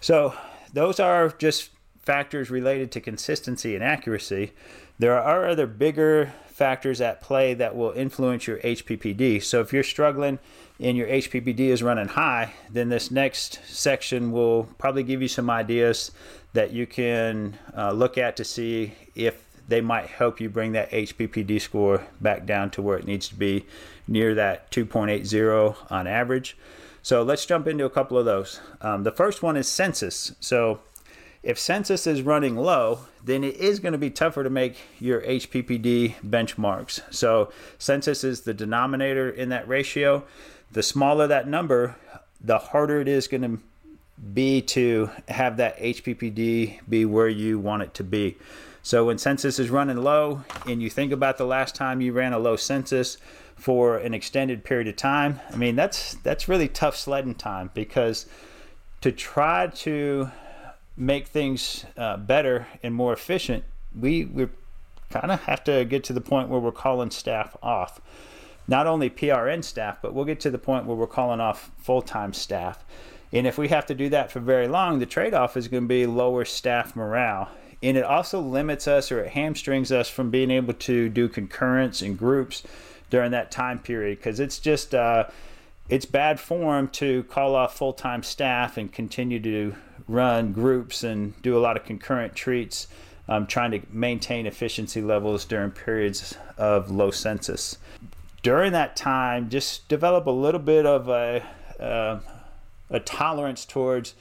So, 0.00 0.34
those 0.72 0.98
are 0.98 1.28
just 1.28 1.70
factors 2.02 2.50
related 2.50 2.90
to 2.92 3.00
consistency 3.00 3.74
and 3.74 3.84
accuracy, 3.84 4.52
there 4.98 5.20
are 5.20 5.48
other 5.48 5.66
bigger 5.66 6.32
factors 6.46 7.00
at 7.00 7.20
play 7.20 7.54
that 7.54 7.74
will 7.74 7.92
influence 7.92 8.46
your 8.46 8.58
HPPD. 8.58 9.42
So 9.42 9.60
if 9.60 9.72
you're 9.72 9.82
struggling 9.82 10.38
and 10.78 10.96
your 10.96 11.08
HPPD 11.08 11.60
is 11.60 11.82
running 11.82 12.08
high, 12.08 12.52
then 12.70 12.88
this 12.88 13.10
next 13.10 13.60
section 13.64 14.32
will 14.32 14.64
probably 14.78 15.02
give 15.02 15.22
you 15.22 15.28
some 15.28 15.48
ideas 15.48 16.12
that 16.52 16.72
you 16.72 16.86
can 16.86 17.58
uh, 17.76 17.92
look 17.92 18.18
at 18.18 18.36
to 18.36 18.44
see 18.44 18.92
if 19.14 19.44
they 19.68 19.80
might 19.80 20.06
help 20.06 20.40
you 20.40 20.48
bring 20.48 20.72
that 20.72 20.90
HPPD 20.90 21.60
score 21.60 22.06
back 22.20 22.46
down 22.46 22.70
to 22.70 22.82
where 22.82 22.98
it 22.98 23.06
needs 23.06 23.28
to 23.28 23.34
be 23.34 23.66
near 24.06 24.34
that 24.34 24.70
2.80 24.70 25.90
on 25.90 26.06
average. 26.06 26.56
So 27.02 27.22
let's 27.22 27.46
jump 27.46 27.66
into 27.66 27.84
a 27.84 27.90
couple 27.90 28.18
of 28.18 28.24
those. 28.24 28.60
Um, 28.80 29.02
the 29.02 29.10
first 29.10 29.42
one 29.42 29.56
is 29.56 29.68
census. 29.68 30.34
So 30.40 30.80
if 31.42 31.58
census 31.58 32.06
is 32.06 32.22
running 32.22 32.56
low, 32.56 33.00
then 33.24 33.42
it 33.42 33.56
is 33.56 33.80
going 33.80 33.92
to 33.92 33.98
be 33.98 34.10
tougher 34.10 34.44
to 34.44 34.50
make 34.50 34.76
your 35.00 35.20
HPPD 35.22 36.14
benchmarks. 36.24 37.02
So 37.12 37.52
census 37.78 38.22
is 38.22 38.42
the 38.42 38.54
denominator 38.54 39.28
in 39.28 39.48
that 39.48 39.66
ratio. 39.66 40.24
The 40.70 40.82
smaller 40.82 41.26
that 41.26 41.48
number, 41.48 41.96
the 42.40 42.58
harder 42.58 43.00
it 43.00 43.08
is 43.08 43.26
going 43.26 43.42
to 43.42 43.58
be 44.32 44.62
to 44.62 45.10
have 45.28 45.56
that 45.56 45.78
HPPD 45.78 46.80
be 46.88 47.04
where 47.04 47.28
you 47.28 47.58
want 47.58 47.82
it 47.82 47.94
to 47.94 48.04
be. 48.04 48.36
So 48.82 49.06
when 49.06 49.18
census 49.18 49.58
is 49.58 49.70
running 49.70 49.98
low 49.98 50.44
and 50.66 50.82
you 50.82 50.90
think 50.90 51.12
about 51.12 51.38
the 51.38 51.46
last 51.46 51.74
time 51.74 52.00
you 52.00 52.12
ran 52.12 52.32
a 52.32 52.38
low 52.38 52.56
census, 52.56 53.16
for 53.62 53.96
an 53.98 54.12
extended 54.12 54.64
period 54.64 54.88
of 54.88 54.96
time, 54.96 55.40
I 55.52 55.56
mean 55.56 55.76
that's 55.76 56.14
that's 56.16 56.48
really 56.48 56.66
tough 56.66 56.96
sledding 56.96 57.36
time 57.36 57.70
because 57.74 58.26
to 59.02 59.12
try 59.12 59.68
to 59.68 60.30
make 60.96 61.28
things 61.28 61.84
uh, 61.96 62.16
better 62.16 62.66
and 62.82 62.92
more 62.92 63.12
efficient, 63.12 63.62
we 63.98 64.24
we 64.24 64.48
kind 65.10 65.30
of 65.30 65.42
have 65.44 65.62
to 65.64 65.84
get 65.84 66.02
to 66.04 66.12
the 66.12 66.20
point 66.20 66.48
where 66.48 66.58
we're 66.58 66.72
calling 66.72 67.12
staff 67.12 67.56
off. 67.62 68.00
Not 68.66 68.86
only 68.88 69.10
PRN 69.10 69.62
staff, 69.62 69.98
but 70.02 70.12
we'll 70.12 70.24
get 70.24 70.40
to 70.40 70.50
the 70.50 70.58
point 70.58 70.86
where 70.86 70.96
we're 70.96 71.06
calling 71.06 71.40
off 71.40 71.70
full-time 71.78 72.32
staff. 72.32 72.84
And 73.32 73.46
if 73.46 73.58
we 73.58 73.68
have 73.68 73.86
to 73.86 73.94
do 73.94 74.08
that 74.10 74.30
for 74.30 74.40
very 74.40 74.68
long, 74.68 74.98
the 74.98 75.06
trade-off 75.06 75.56
is 75.56 75.68
going 75.68 75.84
to 75.84 75.88
be 75.88 76.06
lower 76.06 76.44
staff 76.44 76.94
morale. 76.94 77.50
And 77.82 77.96
it 77.96 78.04
also 78.04 78.40
limits 78.40 78.86
us 78.86 79.10
or 79.10 79.20
it 79.20 79.30
hamstrings 79.30 79.90
us 79.90 80.08
from 80.08 80.30
being 80.30 80.50
able 80.50 80.74
to 80.74 81.08
do 81.08 81.28
concurrence 81.28 82.00
and 82.00 82.16
groups 82.16 82.62
during 83.10 83.32
that 83.32 83.50
time 83.50 83.78
period 83.78 84.18
because 84.18 84.40
it's 84.40 84.58
just 84.58 84.94
uh, 84.94 85.24
it's 85.88 86.06
bad 86.06 86.38
form 86.38 86.88
to 86.88 87.24
call 87.24 87.54
off 87.54 87.76
full-time 87.76 88.22
staff 88.22 88.76
and 88.76 88.92
continue 88.92 89.40
to 89.40 89.74
run 90.08 90.52
groups 90.52 91.02
and 91.02 91.40
do 91.42 91.56
a 91.56 91.60
lot 91.60 91.76
of 91.76 91.84
concurrent 91.84 92.34
treats 92.34 92.86
um, 93.28 93.46
trying 93.46 93.70
to 93.72 93.80
maintain 93.90 94.46
efficiency 94.46 95.02
levels 95.02 95.44
during 95.44 95.70
periods 95.70 96.36
of 96.56 96.90
low 96.90 97.10
census. 97.10 97.78
During 98.42 98.72
that 98.72 98.96
time 98.96 99.50
just 99.50 99.88
develop 99.88 100.26
a 100.26 100.30
little 100.30 100.60
bit 100.60 100.86
of 100.86 101.08
a, 101.08 101.44
uh, 101.80 102.20
a 102.90 103.00
tolerance 103.00 103.64
towards 103.64 104.14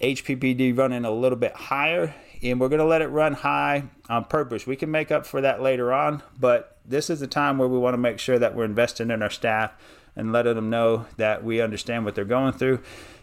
hppd 0.00 0.78
running 0.78 1.04
a 1.04 1.10
little 1.10 1.36
bit 1.36 1.52
higher 1.52 2.14
and 2.42 2.60
we're 2.60 2.68
going 2.68 2.80
to 2.80 2.84
let 2.84 3.02
it 3.02 3.08
run 3.08 3.34
high 3.34 3.84
on 4.08 4.24
purpose. 4.24 4.66
We 4.66 4.76
can 4.76 4.90
make 4.90 5.10
up 5.10 5.26
for 5.26 5.40
that 5.40 5.60
later 5.62 5.92
on, 5.92 6.22
but 6.38 6.76
this 6.84 7.10
is 7.10 7.20
the 7.20 7.26
time 7.26 7.58
where 7.58 7.68
we 7.68 7.78
want 7.78 7.94
to 7.94 7.98
make 7.98 8.18
sure 8.18 8.38
that 8.38 8.54
we're 8.54 8.64
investing 8.64 9.10
in 9.10 9.22
our 9.22 9.30
staff 9.30 9.72
and 10.16 10.32
letting 10.32 10.54
them 10.54 10.70
know 10.70 11.06
that 11.16 11.44
we 11.44 11.60
understand 11.60 12.04
what 12.04 12.14
they're 12.14 12.24
going 12.24 12.52
through. 12.52 12.80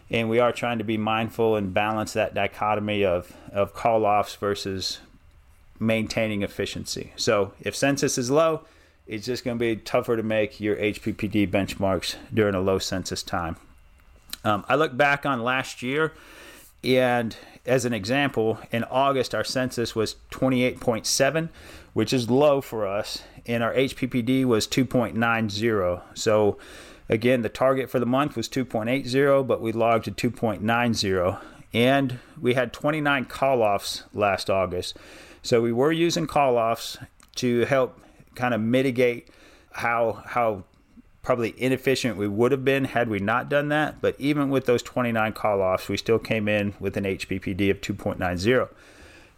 And 0.08 0.30
we 0.30 0.38
are 0.38 0.52
trying 0.52 0.78
to 0.78 0.84
be 0.84 0.96
mindful 0.96 1.56
and 1.56 1.74
balance 1.74 2.12
that 2.12 2.32
dichotomy 2.32 3.04
of, 3.04 3.32
of 3.52 3.74
call 3.74 4.06
offs 4.06 4.36
versus 4.36 5.00
maintaining 5.80 6.42
efficiency. 6.42 7.12
So 7.16 7.52
if 7.60 7.74
census 7.74 8.16
is 8.16 8.30
low, 8.30 8.62
it's 9.06 9.26
just 9.26 9.44
going 9.44 9.58
to 9.58 9.60
be 9.60 9.76
tougher 9.76 10.16
to 10.16 10.22
make 10.22 10.60
your 10.60 10.76
HPPD 10.76 11.50
benchmarks 11.50 12.16
during 12.32 12.54
a 12.54 12.60
low 12.60 12.78
census 12.78 13.22
time. 13.22 13.56
Um, 14.44 14.64
I 14.68 14.76
look 14.76 14.96
back 14.96 15.26
on 15.26 15.42
last 15.42 15.82
year, 15.82 16.12
and 16.84 17.36
as 17.66 17.84
an 17.84 17.92
example, 17.92 18.58
in 18.70 18.84
August, 18.84 19.34
our 19.34 19.44
census 19.44 19.94
was 19.94 20.16
28.7, 20.30 21.48
which 21.92 22.12
is 22.12 22.30
low 22.30 22.60
for 22.60 22.86
us, 22.86 23.22
and 23.44 23.62
our 23.62 23.74
HPPD 23.74 24.44
was 24.44 24.68
2.90. 24.68 26.02
So, 26.14 26.58
again, 27.08 27.42
the 27.42 27.48
target 27.48 27.90
for 27.90 27.98
the 27.98 28.06
month 28.06 28.36
was 28.36 28.48
2.80, 28.48 29.46
but 29.46 29.60
we 29.60 29.72
logged 29.72 30.06
a 30.06 30.12
2.90. 30.12 31.40
And 31.74 32.20
we 32.40 32.54
had 32.54 32.72
29 32.72 33.24
call 33.24 33.62
offs 33.62 34.04
last 34.14 34.48
August. 34.48 34.96
So, 35.42 35.60
we 35.60 35.72
were 35.72 35.92
using 35.92 36.26
call 36.26 36.56
offs 36.56 36.98
to 37.36 37.64
help 37.64 38.00
kind 38.36 38.54
of 38.54 38.60
mitigate 38.60 39.28
how, 39.72 40.22
how 40.24 40.64
probably 41.26 41.60
inefficient 41.60 42.16
we 42.16 42.28
would 42.28 42.52
have 42.52 42.64
been 42.64 42.84
had 42.84 43.08
we 43.08 43.18
not 43.18 43.48
done 43.48 43.68
that. 43.68 44.00
But 44.00 44.14
even 44.16 44.48
with 44.48 44.66
those 44.66 44.80
29 44.80 45.32
call 45.32 45.60
offs, 45.60 45.88
we 45.88 45.96
still 45.96 46.20
came 46.20 46.46
in 46.46 46.74
with 46.78 46.96
an 46.96 47.02
HPPD 47.02 47.68
of 47.68 47.80
2.90. 47.80 48.68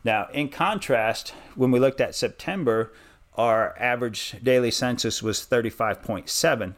Now, 0.04 0.28
in 0.35 0.50
contrast, 0.50 1.33
when 1.54 1.71
we 1.71 1.80
looked 1.80 2.02
at 2.02 2.14
September, 2.14 2.92
our 3.38 3.75
average 3.78 4.37
daily 4.42 4.71
census 4.71 5.23
was 5.23 5.40
35.7. 5.40 6.75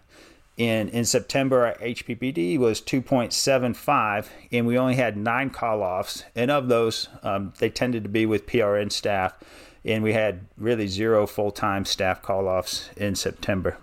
In, 0.57 0.89
in 0.91 1.05
September, 1.05 1.67
our 1.67 1.75
HPPD 1.79 2.57
was 2.59 2.81
2.75, 2.81 4.29
and 4.53 4.65
we 4.65 4.79
only 4.79 4.95
had 4.95 5.17
nine 5.17 5.51
call 5.51 5.83
offs. 5.83 6.23
And 6.37 6.53
of 6.53 6.69
those, 6.69 7.09
um, 7.25 7.53
they 7.59 7.69
tended 7.69 8.05
to 8.05 8.09
be 8.09 8.27
with 8.27 8.47
PRN 8.47 8.93
staff, 8.93 9.37
and 9.85 10.05
we 10.05 10.13
had 10.13 10.47
really 10.57 10.87
zero 10.87 11.27
full 11.27 11.51
time 11.51 11.85
staff 11.85 12.23
call 12.23 12.47
offs 12.47 12.91
in 12.97 13.17
September. 13.17 13.77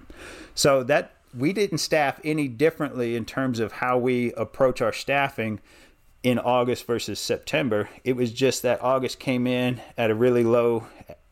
So 0.55 0.81
that 0.84 1.16
we 1.36 1.53
didn't 1.53 1.79
staff 1.79 2.19
any 2.24 2.48
differently 2.48 3.15
in 3.15 3.25
terms 3.25 3.60
of 3.60 3.74
how 3.74 3.98
we 3.98 4.34
approach 4.34 4.81
our 4.81 4.93
staffing 4.93 5.60
in 6.24 6.39
August 6.39 6.86
versus 6.86 7.19
September. 7.19 7.89
It 8.03 8.15
was 8.15 8.34
just 8.34 8.62
that 8.63 8.81
August 8.81 9.19
came 9.19 9.48
in 9.48 9.81
at 9.98 10.12
a 10.12 10.15
really 10.15 10.43
low 10.43 10.88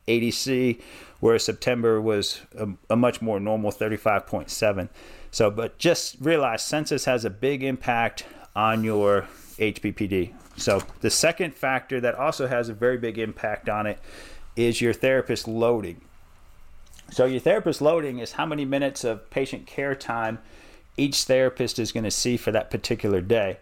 ADC, 0.08 0.82
whereas 1.20 1.44
September 1.44 2.00
was 2.00 2.42
a, 2.58 2.70
a 2.90 2.96
much 2.96 3.22
more 3.22 3.40
normal 3.40 3.72
35.7. 3.72 4.90
So, 5.32 5.52
but 5.52 5.78
just 5.78 6.18
realize 6.22 6.64
census 6.64 7.06
has 7.06 7.26
a 7.26 7.30
big 7.30 7.64
impact 7.64 8.26
on 8.56 8.84
your 8.84 9.28
HPPD. 9.58 10.34
So, 10.56 10.82
the 11.02 11.10
second 11.10 11.54
factor 11.54 12.00
that 12.00 12.16
also 12.16 12.48
has 12.48 12.70
a 12.70 12.74
very 12.74 12.98
big 12.98 13.18
impact 13.18 13.68
on 13.68 13.86
it 13.86 14.00
is 14.56 14.80
your 14.80 14.94
therapist 14.94 15.48
loading. 15.48 16.02
So 17.12 17.26
your 17.26 17.40
therapist 17.40 17.82
loading 17.82 18.20
is 18.20 18.34
how 18.34 18.46
many 18.46 18.66
minutes 18.66 19.04
of 19.04 19.30
patient 19.30 19.66
care 19.68 19.96
time 19.96 20.40
each 20.98 21.24
therapist 21.24 21.80
is 21.80 21.92
going 21.92 22.04
to 22.04 22.12
see 22.12 22.38
for 22.38 22.52
that 22.52 22.72
particular 22.72 23.22
day. 23.22 23.58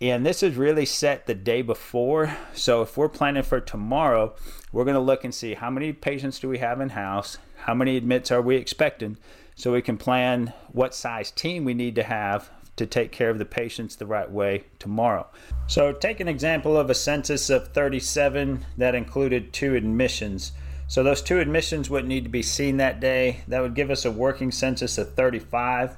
And 0.00 0.26
this 0.26 0.42
is 0.42 0.56
really 0.56 0.84
set 0.84 1.26
the 1.26 1.34
day 1.34 1.62
before. 1.62 2.36
So 2.52 2.82
if 2.82 2.96
we're 2.96 3.08
planning 3.08 3.42
for 3.42 3.60
tomorrow, 3.60 4.34
we're 4.70 4.84
going 4.84 4.94
to 4.94 5.00
look 5.00 5.24
and 5.24 5.34
see 5.34 5.54
how 5.54 5.70
many 5.70 5.92
patients 5.92 6.38
do 6.38 6.48
we 6.48 6.58
have 6.58 6.80
in 6.80 6.90
house, 6.90 7.38
how 7.56 7.74
many 7.74 7.96
admits 7.96 8.30
are 8.30 8.42
we 8.42 8.56
expecting, 8.56 9.16
so 9.54 9.72
we 9.72 9.80
can 9.80 9.96
plan 9.96 10.52
what 10.70 10.94
size 10.94 11.30
team 11.30 11.64
we 11.64 11.72
need 11.72 11.94
to 11.94 12.02
have 12.02 12.50
to 12.76 12.84
take 12.84 13.10
care 13.10 13.30
of 13.30 13.38
the 13.38 13.46
patients 13.46 13.96
the 13.96 14.04
right 14.04 14.30
way 14.30 14.64
tomorrow. 14.78 15.26
So 15.66 15.92
take 15.92 16.20
an 16.20 16.28
example 16.28 16.76
of 16.76 16.90
a 16.90 16.94
census 16.94 17.48
of 17.48 17.68
37 17.68 18.66
that 18.76 18.94
included 18.94 19.54
two 19.54 19.74
admissions. 19.74 20.52
So 20.88 21.02
those 21.02 21.22
two 21.22 21.40
admissions 21.40 21.90
would 21.90 22.06
need 22.06 22.24
to 22.24 22.30
be 22.30 22.42
seen 22.42 22.76
that 22.76 23.00
day. 23.00 23.42
That 23.48 23.60
would 23.60 23.74
give 23.74 23.90
us 23.90 24.04
a 24.04 24.10
working 24.10 24.52
census 24.52 24.98
of 24.98 25.14
35. 25.14 25.96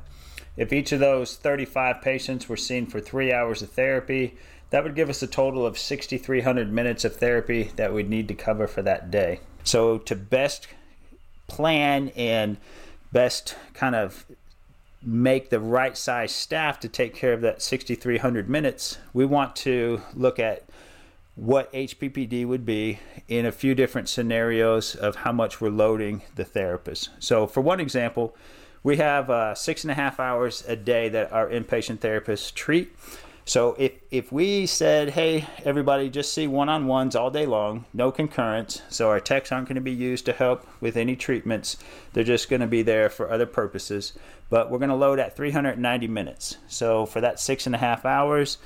If 0.57 0.73
each 0.73 0.93
of 0.93 1.01
those 1.01 1.37
35 1.37 2.01
patients 2.03 2.49
were 2.49 2.57
seen 2.57 2.87
for 2.87 3.01
three 3.01 3.33
hours 3.33 3.63
of 3.63 3.71
therapy, 3.71 4.37
that 4.71 4.83
would 4.83 4.95
give 4.95 5.09
us 5.09 5.23
a 5.23 5.27
total 5.27 5.65
of 5.65 5.79
6,300 5.79 6.73
minutes 6.73 7.05
of 7.05 7.17
therapy 7.17 7.71
that 7.77 7.93
we'd 7.93 8.09
need 8.09 8.29
to 8.29 8.35
cover 8.35 8.67
for 8.67 8.83
that 8.83 9.11
day. 9.11 9.41
So 9.63 9.99
to 9.99 10.17
best 10.17 10.67
plan 11.47 12.09
and 12.17 12.57
best 13.13 13.57
kind 13.75 13.95
of 13.95 14.27
make 15.03 15.51
the 15.51 15.61
right 15.61 15.97
size 15.97 16.35
staff 16.35 16.81
to 16.81 16.89
take 16.89 17.15
care 17.15 17.33
of 17.33 17.41
that 17.43 17.63
6,300 17.63 18.49
minutes, 18.49 18.99
we 19.13 19.25
want 19.25 19.55
to 19.57 20.03
look 20.15 20.39
at 20.39 20.65
what 21.39 21.73
HPPD 21.73 22.45
would 22.45 22.67
be 22.67 22.99
in 23.29 23.47
a 23.47 23.53
few 23.53 23.73
different 23.73 24.09
scenarios 24.09 24.97
of 24.97 25.15
how 25.15 25.31
much 25.31 25.61
we're 25.61 25.71
loading 25.71 26.23
the 26.35 26.45
therapist. 26.45 27.11
So, 27.21 27.47
for 27.47 27.61
one 27.61 27.79
example, 27.79 28.35
we 28.83 28.97
have 28.97 29.31
uh, 29.31 29.55
six 29.55 29.85
and 29.85 29.93
a 29.93 29.95
half 29.95 30.19
hours 30.19 30.65
a 30.67 30.75
day 30.75 31.09
that 31.11 31.33
our 31.33 31.49
inpatient 31.49 31.99
therapists 31.99 32.53
treat. 32.53 32.93
So, 33.45 33.77
if, 33.79 33.93
if 34.11 34.33
we 34.33 34.67
said, 34.67 35.11
hey, 35.11 35.47
everybody, 35.65 36.11
just 36.11 36.33
see 36.33 36.49
one 36.49 36.69
on 36.69 36.89
ones 36.89 37.15
all 37.15 37.31
day 37.31 37.47
long, 37.47 37.85
no 37.95 38.11
concurrence, 38.11 38.83
so 38.89 39.09
our 39.09 39.21
techs 39.21 39.53
aren't 39.53 39.69
going 39.69 39.77
to 39.77 39.81
be 39.81 39.93
used 39.93 40.27
to 40.27 40.33
help 40.33 40.67
with 40.81 40.97
any 40.97 41.15
treatments, 41.15 41.77
they're 42.15 42.25
just 42.25 42.51
going 42.51 42.63
to 42.63 42.67
be 42.67 42.83
there 42.83 43.09
for 43.09 43.31
other 43.31 43.47
purposes. 43.47 44.13
But 44.51 44.73
we're 44.73 44.79
going 44.79 44.89
to 44.89 44.97
load 44.97 45.21
at 45.21 45.37
390 45.37 46.09
minutes. 46.09 46.57
So, 46.67 47.07
for 47.07 47.21
that 47.21 47.39
six 47.39 47.65
and 47.65 47.77
a 47.77 47.79
half 47.79 48.05
hours, 48.05 48.59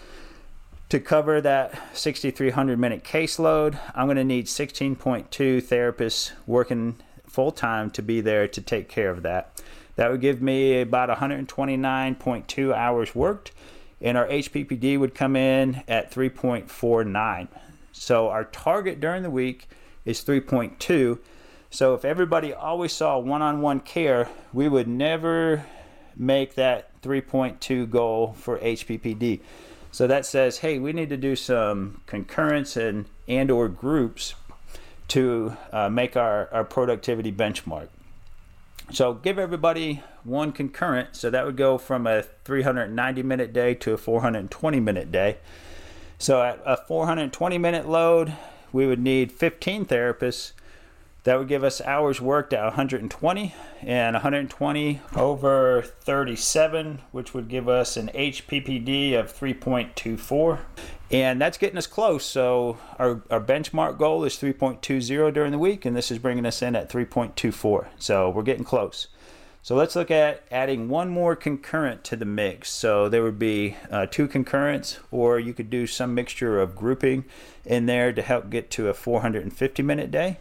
to 0.92 1.00
cover 1.00 1.40
that 1.40 1.72
6,300 1.96 2.78
minute 2.78 3.02
caseload, 3.02 3.78
I'm 3.94 4.08
going 4.08 4.18
to 4.18 4.24
need 4.24 4.44
16.2 4.44 4.98
therapists 4.98 6.32
working 6.46 6.96
full 7.26 7.50
time 7.50 7.90
to 7.92 8.02
be 8.02 8.20
there 8.20 8.46
to 8.48 8.60
take 8.60 8.90
care 8.90 9.08
of 9.08 9.22
that. 9.22 9.62
That 9.96 10.10
would 10.10 10.20
give 10.20 10.42
me 10.42 10.82
about 10.82 11.08
129.2 11.08 12.74
hours 12.74 13.14
worked, 13.14 13.52
and 14.02 14.18
our 14.18 14.26
HPPD 14.26 14.98
would 14.98 15.14
come 15.14 15.34
in 15.34 15.82
at 15.88 16.12
3.49. 16.12 17.48
So 17.92 18.28
our 18.28 18.44
target 18.44 19.00
during 19.00 19.22
the 19.22 19.30
week 19.30 19.70
is 20.04 20.22
3.2. 20.22 21.18
So 21.70 21.94
if 21.94 22.04
everybody 22.04 22.52
always 22.52 22.92
saw 22.92 23.18
one 23.18 23.40
on 23.40 23.62
one 23.62 23.80
care, 23.80 24.28
we 24.52 24.68
would 24.68 24.88
never 24.88 25.64
make 26.14 26.54
that 26.56 27.00
3.2 27.00 27.88
goal 27.88 28.34
for 28.34 28.58
HPPD. 28.58 29.40
So 29.92 30.06
that 30.06 30.24
says, 30.24 30.58
hey, 30.58 30.78
we 30.78 30.94
need 30.94 31.10
to 31.10 31.18
do 31.18 31.36
some 31.36 32.00
concurrence 32.06 32.76
and 32.76 33.04
and 33.28 33.50
or 33.50 33.68
groups 33.68 34.34
to 35.08 35.56
uh, 35.70 35.90
make 35.90 36.16
our, 36.16 36.48
our 36.52 36.64
productivity 36.64 37.30
benchmark. 37.30 37.88
So 38.90 39.14
give 39.14 39.38
everybody 39.38 40.02
one 40.24 40.52
concurrent. 40.52 41.14
So 41.14 41.28
that 41.30 41.44
would 41.44 41.56
go 41.56 41.76
from 41.76 42.06
a 42.06 42.22
390 42.22 43.22
minute 43.22 43.52
day 43.52 43.74
to 43.74 43.92
a 43.92 43.98
420 43.98 44.80
minute 44.80 45.12
day. 45.12 45.36
So 46.18 46.42
at 46.42 46.60
a 46.64 46.78
420 46.78 47.58
minute 47.58 47.86
load, 47.86 48.32
we 48.72 48.86
would 48.86 49.00
need 49.00 49.30
15 49.30 49.84
therapists 49.84 50.52
that 51.24 51.38
would 51.38 51.48
give 51.48 51.62
us 51.62 51.80
hours 51.80 52.20
worked 52.20 52.52
at 52.52 52.64
120 52.64 53.54
and 53.80 54.14
120 54.14 55.00
over 55.14 55.82
37, 55.82 57.00
which 57.12 57.32
would 57.32 57.48
give 57.48 57.68
us 57.68 57.96
an 57.96 58.08
HPPD 58.08 59.18
of 59.18 59.32
3.24. 59.32 60.58
And 61.12 61.40
that's 61.40 61.58
getting 61.58 61.78
us 61.78 61.86
close. 61.86 62.24
So 62.24 62.78
our, 62.98 63.22
our 63.30 63.40
benchmark 63.40 63.98
goal 63.98 64.24
is 64.24 64.36
3.20 64.36 65.32
during 65.32 65.52
the 65.52 65.58
week, 65.58 65.84
and 65.84 65.96
this 65.96 66.10
is 66.10 66.18
bringing 66.18 66.46
us 66.46 66.62
in 66.62 66.74
at 66.74 66.90
3.24. 66.90 67.86
So 67.98 68.30
we're 68.30 68.42
getting 68.42 68.64
close. 68.64 69.08
So 69.64 69.76
let's 69.76 69.94
look 69.94 70.10
at 70.10 70.42
adding 70.50 70.88
one 70.88 71.08
more 71.08 71.36
concurrent 71.36 72.02
to 72.04 72.16
the 72.16 72.24
mix. 72.24 72.68
So 72.68 73.08
there 73.08 73.22
would 73.22 73.38
be 73.38 73.76
uh, 73.92 74.06
two 74.06 74.26
concurrents, 74.26 74.98
or 75.12 75.38
you 75.38 75.54
could 75.54 75.70
do 75.70 75.86
some 75.86 76.14
mixture 76.14 76.60
of 76.60 76.74
grouping 76.74 77.26
in 77.64 77.86
there 77.86 78.12
to 78.12 78.22
help 78.22 78.50
get 78.50 78.72
to 78.72 78.88
a 78.88 78.94
450 78.94 79.82
minute 79.84 80.10
day. 80.10 80.38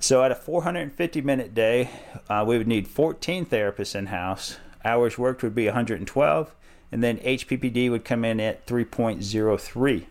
So 0.00 0.22
at 0.22 0.30
a 0.30 0.34
450 0.34 1.20
minute 1.22 1.54
day, 1.54 1.90
uh, 2.28 2.44
we 2.46 2.58
would 2.58 2.68
need 2.68 2.88
14 2.88 3.46
therapists 3.46 3.94
in 3.94 4.06
house. 4.06 4.58
Hours 4.84 5.16
worked 5.16 5.42
would 5.42 5.54
be 5.54 5.64
112, 5.64 6.54
and 6.92 7.02
then 7.02 7.18
HPPD 7.18 7.90
would 7.90 8.04
come 8.04 8.24
in 8.24 8.38
at 8.38 8.66
3.03. 8.66 10.04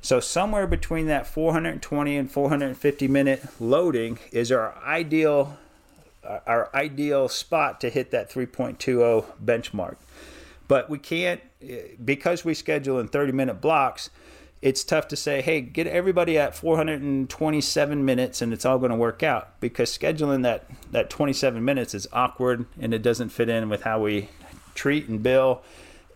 So 0.00 0.20
somewhere 0.20 0.66
between 0.66 1.06
that 1.06 1.26
420 1.26 2.16
and 2.16 2.30
450 2.30 3.08
minute 3.08 3.42
loading 3.58 4.18
is 4.32 4.52
our 4.52 4.76
ideal 4.84 5.58
our 6.46 6.68
ideal 6.74 7.28
spot 7.28 7.80
to 7.80 7.88
hit 7.88 8.10
that 8.10 8.30
3.20 8.30 9.24
benchmark. 9.42 9.96
But 10.66 10.90
we 10.90 10.98
can't 10.98 11.40
because 12.04 12.44
we 12.44 12.54
schedule 12.54 13.00
in 13.00 13.08
30 13.08 13.32
minute 13.32 13.60
blocks 13.60 14.10
it's 14.60 14.82
tough 14.82 15.08
to 15.08 15.16
say, 15.16 15.40
hey, 15.40 15.60
get 15.60 15.86
everybody 15.86 16.36
at 16.36 16.54
427 16.54 18.04
minutes 18.04 18.42
and 18.42 18.52
it's 18.52 18.64
all 18.64 18.78
going 18.78 18.90
to 18.90 18.96
work 18.96 19.22
out 19.22 19.60
because 19.60 19.96
scheduling 19.96 20.42
that, 20.42 20.66
that 20.90 21.10
27 21.10 21.64
minutes 21.64 21.94
is 21.94 22.08
awkward 22.12 22.66
and 22.80 22.92
it 22.92 23.02
doesn't 23.02 23.28
fit 23.28 23.48
in 23.48 23.68
with 23.68 23.82
how 23.82 24.02
we 24.02 24.28
treat 24.74 25.08
and 25.08 25.22
bill 25.22 25.62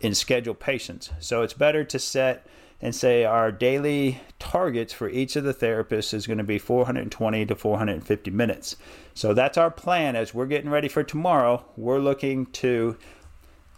and 0.02 0.16
schedule 0.16 0.54
patients. 0.54 1.10
So 1.20 1.42
it's 1.42 1.52
better 1.52 1.84
to 1.84 1.98
set 1.98 2.46
and 2.80 2.92
say 2.92 3.24
our 3.24 3.52
daily 3.52 4.20
targets 4.40 4.92
for 4.92 5.08
each 5.08 5.36
of 5.36 5.44
the 5.44 5.54
therapists 5.54 6.12
is 6.12 6.26
going 6.26 6.38
to 6.38 6.44
be 6.44 6.58
420 6.58 7.46
to 7.46 7.54
450 7.54 8.30
minutes. 8.32 8.74
So 9.14 9.32
that's 9.32 9.56
our 9.56 9.70
plan 9.70 10.16
as 10.16 10.34
we're 10.34 10.46
getting 10.46 10.68
ready 10.68 10.88
for 10.88 11.04
tomorrow. 11.04 11.64
We're 11.76 12.00
looking 12.00 12.46
to 12.46 12.96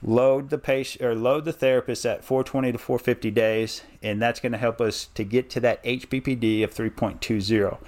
load 0.05 0.51
the 0.51 0.59
patient 0.59 1.03
or 1.03 1.15
load 1.15 1.45
the 1.45 1.53
therapist 1.53 2.05
at 2.05 2.23
420 2.23 2.73
to 2.73 2.79
450 2.79 3.31
days 3.31 3.83
and 4.03 4.21
that's 4.21 4.39
going 4.39 4.53
to 4.53 4.59
help 4.59 4.81
us 4.81 5.07
to 5.15 5.25
get 5.25 5.49
to 5.51 5.61
that 5.61 5.83
HPPD 5.83 6.63
of 6.63 6.75
3.20 6.75 7.79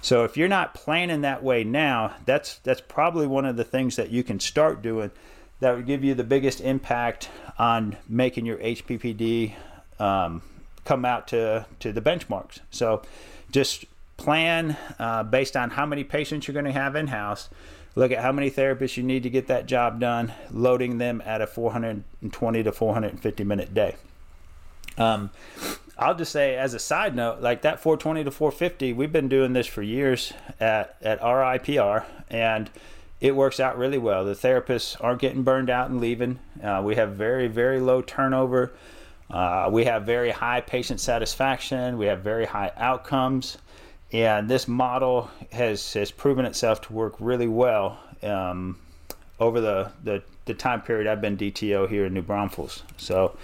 so 0.00 0.22
if 0.24 0.36
you're 0.36 0.48
not 0.48 0.72
planning 0.72 1.22
that 1.22 1.42
way 1.42 1.64
now 1.64 2.14
that's 2.26 2.58
that's 2.58 2.80
probably 2.80 3.26
one 3.26 3.44
of 3.44 3.56
the 3.56 3.64
things 3.64 3.96
that 3.96 4.10
you 4.10 4.22
can 4.22 4.38
start 4.38 4.82
doing 4.82 5.10
that 5.60 5.76
would 5.76 5.86
give 5.86 6.04
you 6.04 6.14
the 6.14 6.24
biggest 6.24 6.60
impact 6.60 7.28
on 7.58 7.96
making 8.08 8.44
your 8.44 8.58
HPPD 8.58 9.54
um, 9.98 10.42
come 10.84 11.04
out 11.04 11.28
to 11.28 11.66
to 11.80 11.92
the 11.92 12.00
benchmarks. 12.00 12.60
So 12.70 13.02
just 13.50 13.84
plan 14.16 14.76
uh, 14.98 15.22
based 15.22 15.56
on 15.56 15.70
how 15.70 15.86
many 15.86 16.04
patients 16.04 16.46
you're 16.46 16.52
going 16.52 16.66
to 16.66 16.72
have 16.72 16.96
in 16.96 17.08
house 17.08 17.48
look 17.94 18.12
at 18.12 18.20
how 18.20 18.32
many 18.32 18.50
therapists 18.50 18.96
you 18.96 19.02
need 19.02 19.22
to 19.22 19.30
get 19.30 19.46
that 19.48 19.66
job 19.66 20.00
done, 20.00 20.32
loading 20.50 20.98
them 20.98 21.22
at 21.24 21.40
a 21.40 21.46
420 21.46 22.62
to 22.62 22.72
450 22.72 23.44
minute 23.44 23.74
day. 23.74 23.96
Um, 24.96 25.30
I'll 25.96 26.14
just 26.14 26.32
say 26.32 26.56
as 26.56 26.74
a 26.74 26.78
side 26.78 27.14
note, 27.14 27.40
like 27.40 27.62
that 27.62 27.80
420 27.80 28.24
to 28.24 28.30
450, 28.30 28.92
we've 28.92 29.12
been 29.12 29.28
doing 29.28 29.52
this 29.52 29.66
for 29.66 29.82
years 29.82 30.32
at, 30.58 30.96
at 31.02 31.20
RIPR 31.20 32.04
and 32.28 32.70
it 33.20 33.36
works 33.36 33.60
out 33.60 33.78
really 33.78 33.98
well. 33.98 34.24
The 34.24 34.34
therapists 34.34 34.96
aren't 35.00 35.20
getting 35.20 35.44
burned 35.44 35.70
out 35.70 35.90
and 35.90 36.00
leaving. 36.00 36.40
Uh, 36.62 36.82
we 36.84 36.96
have 36.96 37.12
very, 37.12 37.46
very 37.46 37.80
low 37.80 38.02
turnover. 38.02 38.72
Uh, 39.30 39.68
we 39.72 39.84
have 39.84 40.04
very 40.04 40.30
high 40.30 40.60
patient 40.60 41.00
satisfaction. 41.00 41.96
We 41.96 42.06
have 42.06 42.20
very 42.20 42.44
high 42.44 42.72
outcomes 42.76 43.58
and 44.14 44.48
this 44.48 44.68
model 44.68 45.28
has 45.50 45.92
has 45.94 46.12
proven 46.12 46.44
itself 46.44 46.80
to 46.82 46.92
work 46.92 47.16
really 47.18 47.48
well 47.48 47.98
um, 48.22 48.78
over 49.40 49.60
the, 49.60 49.90
the, 50.04 50.22
the 50.44 50.54
time 50.54 50.80
period 50.80 51.08
I've 51.08 51.20
been 51.20 51.36
DTO 51.36 51.88
here 51.88 52.06
in 52.06 52.14
New 52.14 52.22
Braunfels. 52.22 52.84
So 52.96 53.36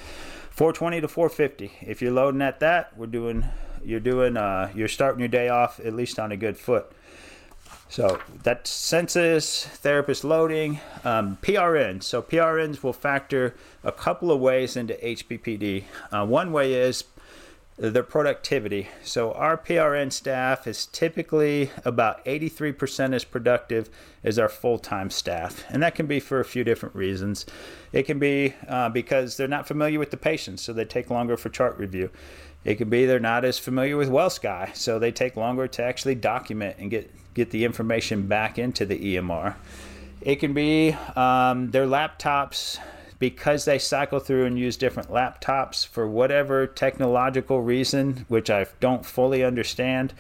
420 0.51 1.01
to 1.01 1.09
450. 1.09 1.73
If 1.83 2.01
you're 2.01 2.13
loading 2.13 2.41
at 2.41 2.61
that, 2.61 2.97
we're 2.97 3.07
doing 3.07 3.45
you're 3.85 3.99
doing 3.99 4.37
uh, 4.37 4.71
you're 4.73 4.89
starting 4.89 5.19
your 5.19 5.29
day 5.29 5.49
off 5.49 5.81
at 5.81 5.93
least 5.93 6.21
on 6.21 6.31
a 6.31 6.37
good 6.37 6.57
foot. 6.57 6.93
So 7.89 8.21
that 8.45 8.69
census, 8.69 9.67
therapist 9.67 10.23
loading, 10.23 10.79
um, 11.03 11.39
PRN. 11.43 12.05
So 12.05 12.23
PRNs 12.23 12.85
will 12.85 12.93
factor 12.93 13.57
a 13.83 13.91
couple 13.91 14.31
of 14.31 14.39
ways 14.39 14.77
into 14.77 14.95
HPPD. 14.95 15.85
Uh, 16.13 16.25
one 16.25 16.53
way 16.53 16.75
is 16.75 17.03
their 17.81 18.03
productivity. 18.03 18.89
So 19.03 19.33
our 19.33 19.57
PRN 19.57 20.13
staff 20.13 20.67
is 20.67 20.85
typically 20.87 21.71
about 21.83 22.23
83% 22.27 23.15
as 23.15 23.25
productive 23.25 23.89
as 24.23 24.39
our 24.39 24.51
full-time 24.51 25.09
staff, 25.09 25.65
and 25.71 25.83
that 25.83 25.95
can 25.95 26.07
be 26.07 26.21
for 26.21 26.41
a 26.41 26.45
few 26.45 26.63
different 26.63 26.95
reasons. 26.95 27.47
It 27.93 28.03
can 28.03 28.19
be 28.19 28.55
uh, 28.69 28.91
because 28.91 29.39
they're 29.39 29.49
not 29.49 29.67
familiar 29.67 29.99
with 29.99 30.11
the 30.11 30.19
patients, 30.19 30.61
so 30.61 30.75
they 30.75 30.85
take 30.85 31.09
longer 31.09 31.39
for 31.39 31.49
chart 31.49 31.79
review. 31.79 32.11
It 32.65 32.75
can 32.75 32.91
be 32.91 33.07
they're 33.07 33.19
not 33.19 33.47
as 33.47 33.59
familiar 33.59 33.97
with 33.97 34.11
WellSky, 34.11 34.77
so 34.77 34.99
they 34.99 35.11
take 35.11 35.37
longer 35.37 35.67
to 35.67 35.83
actually 35.83 36.17
document 36.17 36.77
and 36.79 36.91
get 36.91 37.11
get 37.33 37.51
the 37.51 37.65
information 37.65 38.27
back 38.27 38.59
into 38.59 38.85
the 38.85 39.17
EMR. 39.17 39.55
It 40.21 40.37
can 40.37 40.53
be 40.53 40.93
um, 41.17 41.71
their 41.71 41.87
laptops 41.87 42.79
because 43.21 43.67
they 43.67 43.79
cycle 43.79 44.19
through 44.19 44.47
and 44.47 44.59
use 44.59 44.77
different 44.77 45.11
laptops 45.11 45.87
for 45.87 46.09
whatever 46.09 46.67
technological 46.67 47.61
reason, 47.61 48.25
which 48.27 48.51
I 48.51 48.67
don't 48.81 49.07
fully 49.07 49.45
understand, 49.45 50.15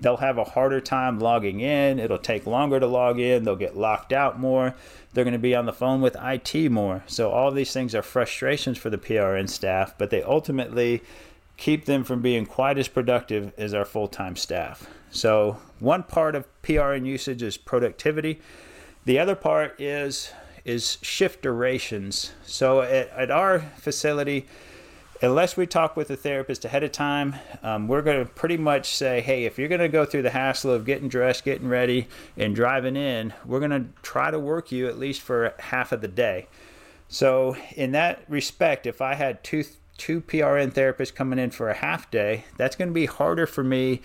they'll 0.00 0.16
have 0.16 0.38
a 0.38 0.44
harder 0.44 0.80
time 0.80 1.20
logging 1.20 1.60
in. 1.60 1.98
It'll 1.98 2.18
take 2.18 2.46
longer 2.46 2.80
to 2.80 2.86
log 2.86 3.20
in. 3.20 3.44
They'll 3.44 3.54
get 3.54 3.76
locked 3.76 4.14
out 4.14 4.40
more. 4.40 4.74
They're 5.12 5.24
going 5.24 5.32
to 5.32 5.38
be 5.38 5.54
on 5.54 5.66
the 5.66 5.72
phone 5.74 6.00
with 6.00 6.16
IT 6.20 6.70
more. 6.70 7.04
So, 7.06 7.30
all 7.30 7.50
these 7.50 7.72
things 7.72 7.94
are 7.94 8.02
frustrations 8.02 8.78
for 8.78 8.88
the 8.88 8.98
PRN 8.98 9.48
staff, 9.48 9.94
but 9.98 10.10
they 10.10 10.22
ultimately 10.22 11.02
keep 11.58 11.84
them 11.84 12.02
from 12.02 12.22
being 12.22 12.46
quite 12.46 12.78
as 12.78 12.88
productive 12.88 13.52
as 13.58 13.74
our 13.74 13.84
full 13.84 14.08
time 14.08 14.36
staff. 14.36 14.88
So, 15.10 15.58
one 15.80 16.02
part 16.02 16.34
of 16.34 16.46
PRN 16.62 17.04
usage 17.04 17.42
is 17.42 17.58
productivity. 17.58 18.40
The 19.04 19.18
other 19.18 19.34
part 19.34 19.78
is 19.78 20.32
is 20.68 20.98
shift 21.00 21.42
durations. 21.42 22.32
So 22.44 22.82
at, 22.82 23.08
at 23.10 23.30
our 23.30 23.60
facility, 23.78 24.46
unless 25.22 25.56
we 25.56 25.66
talk 25.66 25.96
with 25.96 26.08
the 26.08 26.16
therapist 26.16 26.64
ahead 26.64 26.84
of 26.84 26.92
time, 26.92 27.36
um, 27.62 27.88
we're 27.88 28.02
going 28.02 28.24
to 28.24 28.30
pretty 28.30 28.56
much 28.56 28.94
say, 28.94 29.20
hey, 29.20 29.44
if 29.44 29.58
you're 29.58 29.68
going 29.68 29.80
to 29.80 29.88
go 29.88 30.04
through 30.04 30.22
the 30.22 30.30
hassle 30.30 30.70
of 30.70 30.84
getting 30.84 31.08
dressed, 31.08 31.44
getting 31.44 31.68
ready, 31.68 32.06
and 32.36 32.54
driving 32.54 32.96
in, 32.96 33.32
we're 33.46 33.60
going 33.60 33.70
to 33.70 33.86
try 34.02 34.30
to 34.30 34.38
work 34.38 34.70
you 34.70 34.86
at 34.86 34.98
least 34.98 35.22
for 35.22 35.54
half 35.58 35.90
of 35.90 36.02
the 36.02 36.08
day. 36.08 36.46
So 37.08 37.56
in 37.74 37.92
that 37.92 38.22
respect, 38.28 38.86
if 38.86 39.00
I 39.00 39.14
had 39.14 39.42
two 39.42 39.64
two 39.96 40.20
PRN 40.20 40.72
therapists 40.72 41.12
coming 41.12 41.40
in 41.40 41.50
for 41.50 41.68
a 41.68 41.74
half 41.74 42.08
day, 42.08 42.44
that's 42.56 42.76
going 42.76 42.86
to 42.86 42.94
be 42.94 43.06
harder 43.06 43.48
for 43.48 43.64
me 43.64 44.00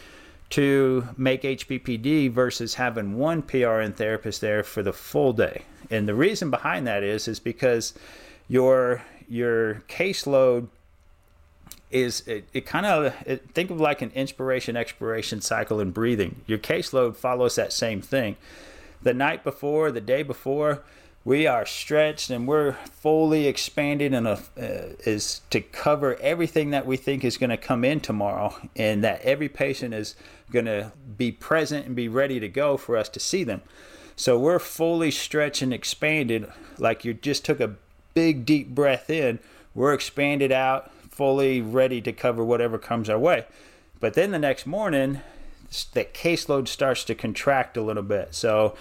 to 0.54 1.08
make 1.18 1.42
HPPD 1.42 2.30
versus 2.30 2.76
having 2.76 3.18
one 3.18 3.42
PRN 3.42 3.96
therapist 3.96 4.40
there 4.40 4.62
for 4.62 4.84
the 4.84 4.94
full 4.94 5.34
day. 5.34 5.64
And 5.90 6.08
the 6.08 6.14
reason 6.14 6.52
behind 6.52 6.86
that 6.86 7.02
is 7.02 7.28
is 7.28 7.40
because 7.40 7.96
your 8.48 9.02
your 9.28 9.82
caseload 9.88 10.68
is 11.90 12.22
it, 12.28 12.48
it 12.54 12.68
kind 12.68 12.86
of 12.86 13.16
think 13.54 13.72
of 13.72 13.82
like 13.82 14.04
an 14.04 14.12
inspiration 14.14 14.78
expiration 14.78 15.42
cycle 15.42 15.80
in 15.80 15.90
breathing. 15.90 16.42
Your 16.46 16.60
caseload 16.60 17.16
follows 17.16 17.56
that 17.56 17.74
same 17.74 18.00
thing. 18.00 18.36
The 19.02 19.16
night 19.16 19.44
before, 19.44 19.92
the 19.92 20.02
day 20.02 20.22
before, 20.22 20.84
we 21.26 21.48
are 21.48 21.66
stretched 21.66 22.30
and 22.30 22.48
we're 22.48 22.74
fully 22.74 23.48
expanded 23.48 24.14
and 24.14 24.28
uh, 24.28 24.38
is 24.56 25.42
to 25.50 25.62
cover 25.62 26.16
everything 26.20 26.72
that 26.72 26.86
we 26.86 26.98
think 26.98 27.24
is 27.24 27.38
going 27.38 27.50
to 27.50 27.58
come 27.58 27.86
in 27.86 28.00
tomorrow 28.00 28.56
and 28.76 29.04
that 29.04 29.22
every 29.22 29.50
patient 29.50 29.94
is 29.94 30.16
going 30.52 30.66
to 30.66 30.92
be 31.18 31.32
present 31.32 31.86
and 31.86 31.96
be 31.96 32.08
ready 32.08 32.40
to 32.40 32.50
go 32.50 32.76
for 32.76 32.98
us 32.98 33.08
to 33.10 33.20
see 33.20 33.44
them. 33.44 33.62
So 34.16 34.38
we're 34.38 34.60
fully 34.60 35.12
stretched 35.12 35.62
and 35.62 35.74
expanded 35.74 36.52
like 36.78 37.06
you 37.06 37.14
just 37.14 37.46
took 37.46 37.60
a 37.60 37.76
big 38.14 38.46
deep 38.46 38.70
breath 38.70 39.10
in 39.10 39.40
we're 39.76 39.94
expanded 39.94 40.52
out 40.52 40.92
fully 41.10 41.62
ready 41.62 42.02
to 42.02 42.12
cover 42.12 42.44
whatever 42.44 42.78
comes 42.78 43.10
our 43.10 43.20
way. 43.20 43.46
But 44.00 44.14
then 44.14 44.32
the 44.32 44.40
next 44.40 44.66
morning 44.66 45.22
the 45.94 46.06
caseload 46.06 46.68
starts 46.68 47.04
to 47.06 47.16
contract 47.16 47.78
a 47.78 47.82
little 47.82 48.04
bit. 48.04 48.36
So 48.36 48.76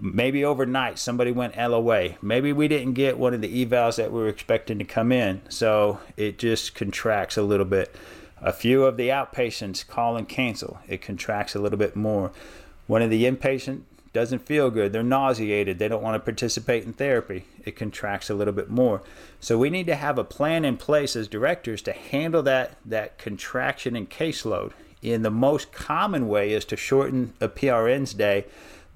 Maybe 0.00 0.44
overnight 0.44 0.98
somebody 0.98 1.32
went 1.32 1.56
LOA. 1.56 2.10
Maybe 2.20 2.52
we 2.52 2.68
didn't 2.68 2.92
get 2.92 3.18
one 3.18 3.34
of 3.34 3.40
the 3.40 3.64
evals 3.64 3.96
that 3.96 4.12
we 4.12 4.20
were 4.20 4.28
expecting 4.28 4.78
to 4.78 4.84
come 4.84 5.12
in. 5.12 5.40
So 5.48 6.00
it 6.16 6.38
just 6.38 6.74
contracts 6.74 7.36
a 7.36 7.42
little 7.42 7.66
bit. 7.66 7.94
A 8.40 8.52
few 8.52 8.84
of 8.84 8.96
the 8.96 9.08
outpatients 9.08 9.86
call 9.86 10.16
and 10.16 10.28
cancel. 10.28 10.78
It 10.86 11.02
contracts 11.02 11.54
a 11.54 11.58
little 11.58 11.78
bit 11.78 11.96
more. 11.96 12.30
One 12.86 13.02
of 13.02 13.10
the 13.10 13.24
inpatient 13.24 13.82
doesn't 14.12 14.46
feel 14.46 14.70
good. 14.70 14.92
They're 14.92 15.02
nauseated. 15.02 15.78
They 15.78 15.88
don't 15.88 16.02
want 16.02 16.14
to 16.14 16.24
participate 16.24 16.84
in 16.84 16.92
therapy. 16.92 17.44
It 17.64 17.76
contracts 17.76 18.30
a 18.30 18.34
little 18.34 18.54
bit 18.54 18.70
more. 18.70 19.02
So 19.40 19.58
we 19.58 19.70
need 19.70 19.86
to 19.86 19.94
have 19.94 20.18
a 20.18 20.24
plan 20.24 20.64
in 20.64 20.76
place 20.76 21.16
as 21.16 21.28
directors 21.28 21.82
to 21.82 21.92
handle 21.92 22.42
that 22.44 22.76
that 22.84 23.18
contraction 23.18 23.96
and 23.96 24.08
caseload. 24.08 24.72
And 25.02 25.24
the 25.24 25.30
most 25.30 25.72
common 25.72 26.28
way 26.28 26.52
is 26.52 26.64
to 26.66 26.76
shorten 26.76 27.34
a 27.40 27.48
PRN's 27.48 28.14
day 28.14 28.46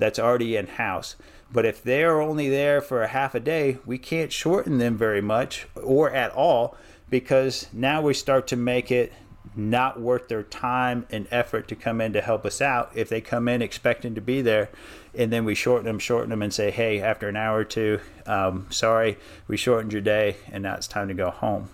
that's 0.02 0.18
already 0.18 0.56
in 0.56 0.66
house. 0.66 1.14
But 1.52 1.64
if 1.64 1.80
they're 1.80 2.20
only 2.20 2.48
there 2.48 2.80
for 2.80 3.02
a 3.02 3.08
half 3.08 3.36
a 3.36 3.40
day, 3.40 3.78
we 3.86 3.98
can't 3.98 4.32
shorten 4.32 4.78
them 4.78 4.96
very 4.96 5.20
much 5.20 5.68
or 5.76 6.10
at 6.10 6.32
all 6.32 6.76
because 7.08 7.68
now 7.72 8.02
we 8.02 8.12
start 8.12 8.48
to 8.48 8.56
make 8.56 8.90
it 8.90 9.12
not 9.54 10.00
worth 10.00 10.26
their 10.26 10.42
time 10.42 11.06
and 11.10 11.28
effort 11.30 11.68
to 11.68 11.76
come 11.76 12.00
in 12.00 12.12
to 12.14 12.20
help 12.20 12.44
us 12.44 12.60
out 12.60 12.90
if 12.94 13.08
they 13.08 13.20
come 13.20 13.46
in 13.46 13.62
expecting 13.62 14.14
to 14.14 14.20
be 14.20 14.40
there 14.40 14.70
and 15.14 15.30
then 15.30 15.44
we 15.44 15.54
shorten 15.54 15.84
them 15.84 15.98
shorten 15.98 16.30
them 16.30 16.40
and 16.40 16.54
say 16.54 16.70
hey 16.70 17.00
after 17.00 17.28
an 17.28 17.36
hour 17.36 17.58
or 17.58 17.64
two 17.64 18.00
um, 18.24 18.66
sorry 18.70 19.18
we 19.48 19.56
shortened 19.56 19.92
your 19.92 20.00
day 20.00 20.36
and 20.50 20.62
now 20.62 20.74
it's 20.74 20.86
time 20.86 21.08
to 21.08 21.12
go 21.12 21.28
home 21.28 21.68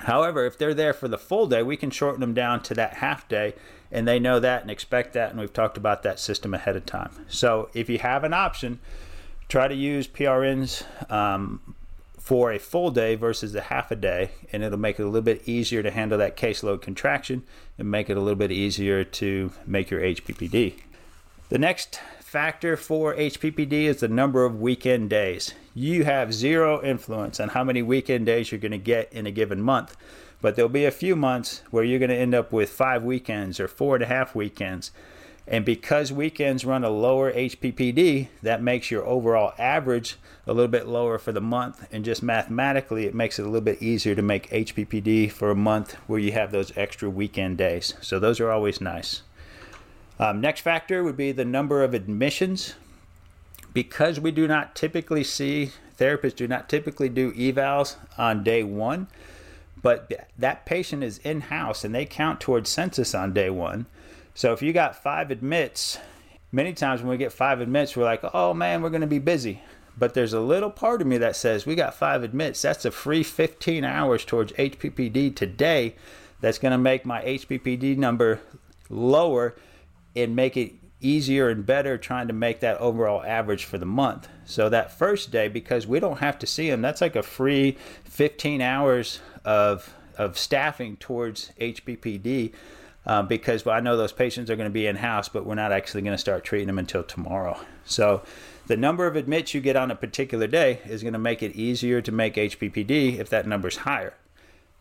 however 0.00 0.44
if 0.44 0.58
they're 0.58 0.74
there 0.74 0.92
for 0.92 1.08
the 1.08 1.16
full 1.16 1.46
day 1.46 1.62
we 1.62 1.78
can 1.78 1.90
shorten 1.90 2.20
them 2.20 2.34
down 2.34 2.62
to 2.62 2.74
that 2.74 2.94
half 2.94 3.26
day 3.26 3.54
and 3.92 4.08
they 4.08 4.18
know 4.18 4.40
that 4.40 4.62
and 4.62 4.70
expect 4.70 5.12
that 5.12 5.30
and 5.30 5.38
we've 5.38 5.52
talked 5.52 5.76
about 5.76 6.02
that 6.02 6.18
system 6.18 6.54
ahead 6.54 6.74
of 6.74 6.84
time. 6.84 7.12
So 7.28 7.68
if 7.74 7.88
you 7.88 7.98
have 7.98 8.24
an 8.24 8.32
option 8.34 8.80
try 9.48 9.68
to 9.68 9.74
use 9.74 10.08
prns 10.08 10.82
um, 11.12 11.74
for 12.18 12.52
a 12.52 12.58
full 12.58 12.90
day 12.90 13.14
versus 13.14 13.54
a 13.54 13.60
half 13.60 13.90
a 13.90 13.96
day 13.96 14.30
and 14.50 14.62
it'll 14.62 14.78
make 14.78 14.98
it 14.98 15.02
a 15.02 15.06
little 15.06 15.20
bit 15.20 15.46
easier 15.46 15.82
to 15.82 15.90
handle 15.90 16.16
that 16.16 16.36
caseload 16.38 16.80
contraction 16.80 17.42
and 17.76 17.90
make 17.90 18.08
it 18.08 18.16
a 18.16 18.20
little 18.20 18.34
bit 18.34 18.50
easier 18.50 19.04
to 19.04 19.52
make 19.66 19.90
your 19.90 20.00
hppd 20.00 20.74
the 21.50 21.58
next 21.58 22.00
factor 22.20 22.78
for 22.78 23.14
hppd 23.14 23.72
is 23.72 24.00
the 24.00 24.08
number 24.08 24.46
of 24.46 24.58
weekend 24.58 25.10
days. 25.10 25.52
You 25.74 26.04
have 26.04 26.32
zero 26.32 26.82
influence 26.82 27.38
on 27.38 27.50
how 27.50 27.62
many 27.62 27.82
weekend 27.82 28.24
days 28.24 28.50
you're 28.50 28.58
going 28.58 28.72
to 28.72 28.78
get 28.78 29.12
in 29.12 29.26
a 29.26 29.30
given 29.30 29.60
month 29.60 29.94
but 30.42 30.56
there'll 30.56 30.68
be 30.68 30.84
a 30.84 30.90
few 30.90 31.16
months 31.16 31.62
where 31.70 31.84
you're 31.84 32.00
going 32.00 32.10
to 32.10 32.16
end 32.16 32.34
up 32.34 32.52
with 32.52 32.68
five 32.68 33.02
weekends 33.02 33.58
or 33.58 33.68
four 33.68 33.94
and 33.94 34.02
a 34.02 34.08
half 34.08 34.34
weekends. 34.34 34.90
And 35.46 35.64
because 35.64 36.12
weekends 36.12 36.64
run 36.64 36.84
a 36.84 36.90
lower 36.90 37.32
HPPD, 37.32 38.28
that 38.42 38.62
makes 38.62 38.90
your 38.90 39.04
overall 39.04 39.54
average 39.58 40.16
a 40.46 40.52
little 40.52 40.70
bit 40.70 40.86
lower 40.86 41.18
for 41.18 41.32
the 41.32 41.40
month. 41.40 41.86
And 41.90 42.04
just 42.04 42.22
mathematically, 42.22 43.06
it 43.06 43.14
makes 43.14 43.38
it 43.38 43.42
a 43.42 43.46
little 43.46 43.60
bit 43.60 43.82
easier 43.82 44.14
to 44.14 44.22
make 44.22 44.50
HPPD 44.50 45.30
for 45.30 45.50
a 45.50 45.56
month 45.56 45.94
where 46.06 46.20
you 46.20 46.32
have 46.32 46.52
those 46.52 46.76
extra 46.76 47.08
weekend 47.08 47.58
days. 47.58 47.94
So 48.00 48.18
those 48.18 48.38
are 48.40 48.50
always 48.50 48.80
nice. 48.80 49.22
Um, 50.18 50.40
next 50.40 50.60
factor 50.60 51.02
would 51.02 51.16
be 51.16 51.32
the 51.32 51.44
number 51.44 51.82
of 51.82 51.94
admissions. 51.94 52.74
Because 53.72 54.20
we 54.20 54.30
do 54.30 54.46
not 54.46 54.74
typically 54.74 55.24
see, 55.24 55.70
therapists 55.98 56.36
do 56.36 56.46
not 56.46 56.68
typically 56.68 57.08
do 57.08 57.32
evals 57.32 57.96
on 58.18 58.44
day 58.44 58.62
one, 58.62 59.08
but 59.82 60.28
that 60.38 60.64
patient 60.64 61.02
is 61.02 61.18
in 61.18 61.42
house 61.42 61.84
and 61.84 61.94
they 61.94 62.06
count 62.06 62.40
towards 62.40 62.70
census 62.70 63.14
on 63.14 63.32
day 63.32 63.50
one. 63.50 63.86
So 64.34 64.52
if 64.52 64.62
you 64.62 64.72
got 64.72 64.96
five 64.96 65.30
admits, 65.30 65.98
many 66.52 66.72
times 66.72 67.02
when 67.02 67.10
we 67.10 67.16
get 67.16 67.32
five 67.32 67.60
admits, 67.60 67.96
we're 67.96 68.04
like, 68.04 68.22
oh 68.32 68.54
man, 68.54 68.80
we're 68.80 68.90
going 68.90 69.00
to 69.02 69.06
be 69.06 69.18
busy. 69.18 69.60
But 69.98 70.14
there's 70.14 70.32
a 70.32 70.40
little 70.40 70.70
part 70.70 71.02
of 71.02 71.06
me 71.06 71.18
that 71.18 71.36
says 71.36 71.66
we 71.66 71.74
got 71.74 71.94
five 71.94 72.22
admits. 72.22 72.62
That's 72.62 72.84
a 72.84 72.90
free 72.90 73.22
15 73.22 73.84
hours 73.84 74.24
towards 74.24 74.52
HPPD 74.52 75.34
today. 75.36 75.96
That's 76.40 76.58
going 76.58 76.72
to 76.72 76.78
make 76.78 77.04
my 77.04 77.22
HPPD 77.22 77.96
number 77.98 78.40
lower 78.88 79.54
and 80.16 80.34
make 80.34 80.56
it 80.56 80.72
easier 81.02 81.48
and 81.48 81.66
better 81.66 81.98
trying 81.98 82.28
to 82.28 82.32
make 82.32 82.60
that 82.60 82.78
overall 82.78 83.22
average 83.24 83.64
for 83.64 83.78
the 83.78 83.86
month. 83.86 84.28
So 84.44 84.68
that 84.68 84.96
first 84.96 85.30
day, 85.30 85.48
because 85.48 85.86
we 85.86 86.00
don't 86.00 86.18
have 86.18 86.38
to 86.40 86.46
see 86.46 86.70
them, 86.70 86.82
that's 86.82 87.00
like 87.00 87.16
a 87.16 87.22
free 87.22 87.76
15 88.04 88.60
hours 88.60 89.20
of 89.44 89.94
of 90.18 90.36
staffing 90.38 90.96
towards 90.98 91.52
HPPD 91.58 92.52
um, 93.06 93.26
because 93.26 93.66
I 93.66 93.80
know 93.80 93.96
those 93.96 94.12
patients 94.12 94.50
are 94.50 94.56
going 94.56 94.68
to 94.68 94.72
be 94.72 94.86
in 94.86 94.96
house, 94.96 95.28
but 95.28 95.44
we're 95.44 95.54
not 95.54 95.72
actually 95.72 96.02
going 96.02 96.14
to 96.14 96.18
start 96.18 96.44
treating 96.44 96.66
them 96.66 96.78
until 96.78 97.02
tomorrow. 97.02 97.58
So 97.84 98.22
the 98.66 98.76
number 98.76 99.06
of 99.06 99.16
admits 99.16 99.54
you 99.54 99.60
get 99.60 99.76
on 99.76 99.90
a 99.90 99.96
particular 99.96 100.46
day 100.46 100.80
is 100.84 101.02
going 101.02 101.14
to 101.14 101.18
make 101.18 101.42
it 101.42 101.56
easier 101.56 102.00
to 102.00 102.12
make 102.12 102.34
HPPD 102.34 103.18
if 103.18 103.28
that 103.30 103.46
number 103.46 103.68
is 103.68 103.78
higher. 103.78 104.14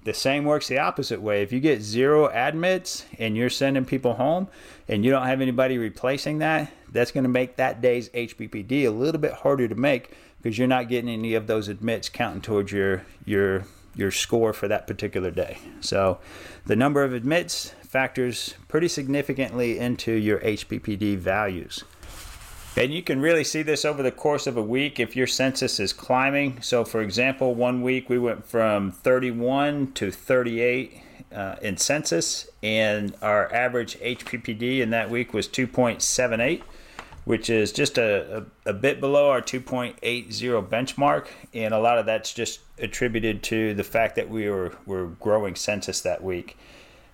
The 0.04 0.14
same 0.14 0.46
works 0.46 0.68
the 0.68 0.80
opposite 0.80 1.22
way. 1.22 1.44
If 1.44 1.52
you 1.52 1.60
get 1.60 1.82
zero 1.82 2.28
admits 2.28 3.06
and 3.20 3.38
you're 3.38 3.52
sending 3.52 3.86
people 3.86 4.16
home 4.16 4.48
and 4.88 5.06
you 5.06 5.12
don't 5.12 5.28
have 5.28 5.42
anybody 5.42 5.78
replacing 5.78 6.40
that, 6.40 6.72
that's 6.92 7.12
going 7.12 7.24
to 7.24 7.30
make 7.30 7.58
that 7.58 7.82
day's 7.82 8.10
HPPD 8.10 8.86
a 8.86 8.90
little 8.90 9.22
bit 9.22 9.34
harder 9.34 9.68
to 9.68 9.76
make 9.76 10.12
because 10.42 10.58
you're 10.58 10.68
not 10.68 10.90
getting 10.90 11.10
any 11.10 11.36
of 11.36 11.46
those 11.46 11.68
admits 11.68 12.10
counting 12.10 12.42
towards 12.42 12.72
your 12.72 13.06
your 13.26 13.66
your 13.96 14.10
score 14.10 14.54
for 14.54 14.68
that 14.68 14.88
particular 14.88 15.30
day. 15.32 15.58
So 15.82 16.20
the 16.66 16.76
number 16.76 17.04
of 17.04 17.14
admits 17.14 17.70
factors 17.88 18.56
pretty 18.68 18.88
significantly 18.88 19.78
into 19.78 20.14
your 20.14 20.40
HPPD 20.40 21.18
values. 21.18 21.84
And 22.78 22.94
you 22.94 23.04
can 23.04 23.20
really 23.20 23.44
see 23.44 23.64
this 23.64 23.84
over 23.84 24.02
the 24.02 24.12
course 24.12 24.48
of 24.48 24.56
a 24.56 24.62
week 24.62 25.00
if 25.00 25.16
your 25.16 25.28
census 25.28 25.80
is 25.80 25.92
climbing. 25.92 26.62
So, 26.62 26.86
for 26.86 27.02
example, 27.02 27.54
one 27.54 27.82
week 27.82 28.10
we 28.10 28.18
went 28.18 28.46
from 28.46 28.92
31 28.92 29.92
to 29.94 30.10
38 30.10 31.02
uh, 31.34 31.56
in 31.62 31.78
census, 31.78 32.50
and 32.64 33.14
our 33.22 33.54
average 33.54 34.00
HPPD 34.00 34.80
in 34.80 34.90
that 34.92 35.10
week 35.10 35.34
was 35.34 35.48
2.78 35.48 36.64
which 37.26 37.50
is 37.50 37.72
just 37.72 37.98
a, 37.98 38.46
a, 38.66 38.72
a, 38.72 38.74
bit 38.74 39.00
below 39.00 39.30
our 39.30 39.42
2.80 39.42 40.68
benchmark. 40.68 41.28
And 41.54 41.74
a 41.74 41.80
lot 41.80 41.98
of 41.98 42.06
that's 42.06 42.34
just 42.34 42.62
attributed 42.80 43.44
to 43.44 43.74
the 43.74 43.84
fact 43.84 44.16
that 44.16 44.30
we 44.30 44.50
were, 44.50 44.76
were 44.86 45.08
growing 45.20 45.56
census 45.56 46.02
that 46.02 46.24
week. 46.24 46.58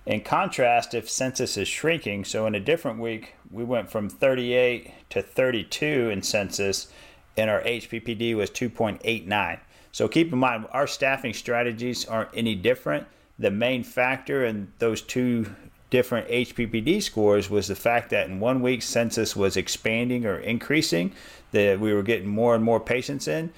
In 0.08 0.22
contrast, 0.22 0.94
if 0.94 1.10
census 1.10 1.58
is 1.58 1.68
shrinking, 1.68 2.24
so 2.24 2.46
in 2.46 2.54
a 2.54 2.60
different 2.60 2.98
week, 2.98 3.34
we 3.50 3.62
went 3.62 3.90
from 3.90 4.08
38 4.08 4.90
to 5.10 5.20
32 5.20 6.08
in 6.08 6.22
census, 6.22 6.88
and 7.36 7.50
our 7.50 7.60
HPPD 7.60 8.34
was 8.34 8.48
2.89. 8.48 9.60
So 9.92 10.08
keep 10.08 10.32
in 10.32 10.38
mind, 10.38 10.66
our 10.72 10.86
staffing 10.86 11.34
strategies 11.34 12.06
aren't 12.06 12.30
any 12.32 12.54
different. 12.54 13.06
The 13.38 13.50
main 13.50 13.82
factor 13.82 14.46
in 14.46 14.72
those 14.78 15.02
two 15.02 15.54
different 15.90 16.26
HPPD 16.28 17.02
scores 17.02 17.50
was 17.50 17.68
the 17.68 17.76
fact 17.76 18.08
that 18.08 18.30
in 18.30 18.40
one 18.40 18.62
week 18.62 18.80
census 18.80 19.36
was 19.36 19.58
expanding 19.58 20.24
or 20.24 20.38
increasing, 20.38 21.12
that 21.52 21.80
we 21.80 21.92
were 21.92 22.02
getting 22.02 22.28
more 22.28 22.54
and 22.54 22.64
more 22.64 22.80
patients 22.80 23.28
in, 23.28 23.52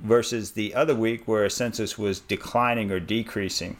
versus 0.00 0.50
the 0.50 0.74
other 0.74 0.94
week 0.94 1.26
where 1.26 1.48
census 1.48 1.96
was 1.96 2.20
declining 2.20 2.90
or 2.90 3.00
decreasing. 3.00 3.78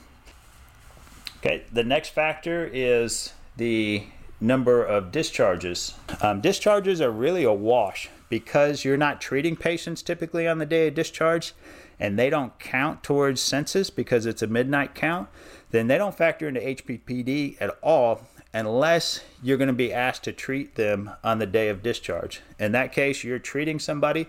Okay, 1.41 1.63
the 1.73 1.85
next 1.85 2.11
factor 2.11 2.69
is 2.73 3.33
the 3.57 4.05
number 4.41 4.85
of 4.85 5.11
discharges. 5.11 5.95
Um, 6.21 6.41
discharges 6.41 7.01
are 7.01 7.11
really 7.11 7.45
a 7.45 7.53
wash 7.53 8.11
because 8.29 8.85
you're 8.85 8.97
not 8.97 9.21
treating 9.21 9.57
patients 9.57 10.03
typically 10.03 10.47
on 10.47 10.59
the 10.59 10.67
day 10.67 10.89
of 10.89 10.95
discharge 10.95 11.55
and 11.99 12.19
they 12.19 12.31
don't 12.31 12.59
count 12.59 13.03
towards 13.03 13.41
census 13.41 13.91
because 13.91 14.25
it's 14.25 14.43
a 14.43 14.47
midnight 14.47 14.95
count 14.95 15.29
then 15.71 15.87
they 15.87 15.99
don't 15.99 16.17
factor 16.17 16.49
into 16.49 16.61
HPPD 16.61 17.57
at 17.61 17.71
all 17.83 18.23
unless 18.53 19.23
you're 19.43 19.57
going 19.57 19.69
to 19.69 19.73
be 19.73 19.93
asked 19.93 20.25
to 20.25 20.33
treat 20.33 20.75
them 20.75 21.11
on 21.23 21.39
the 21.39 21.47
day 21.47 21.69
of 21.69 21.83
discharge. 21.83 22.41
In 22.59 22.73
that 22.73 22.93
case, 22.93 23.23
you're 23.23 23.39
treating 23.39 23.79
somebody, 23.79 24.27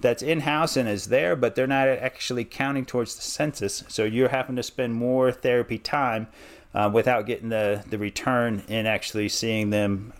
that's 0.00 0.22
in 0.22 0.40
house 0.40 0.76
and 0.76 0.88
is 0.88 1.06
there, 1.06 1.34
but 1.34 1.54
they're 1.54 1.66
not 1.66 1.88
actually 1.88 2.44
counting 2.44 2.84
towards 2.84 3.16
the 3.16 3.22
census. 3.22 3.84
So 3.88 4.04
you're 4.04 4.28
having 4.28 4.56
to 4.56 4.62
spend 4.62 4.94
more 4.94 5.32
therapy 5.32 5.78
time 5.78 6.28
uh, 6.74 6.90
without 6.92 7.26
getting 7.26 7.48
the, 7.48 7.84
the 7.88 7.98
return 7.98 8.62
and 8.68 8.86
actually 8.86 9.28
seeing 9.28 9.70
them 9.70 10.12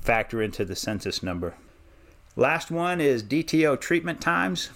factor 0.00 0.42
into 0.42 0.64
the 0.64 0.76
census 0.76 1.22
number. 1.22 1.54
Last 2.34 2.70
one 2.70 3.00
is 3.00 3.22
DTO 3.22 3.80
treatment 3.80 4.20
times. 4.20 4.70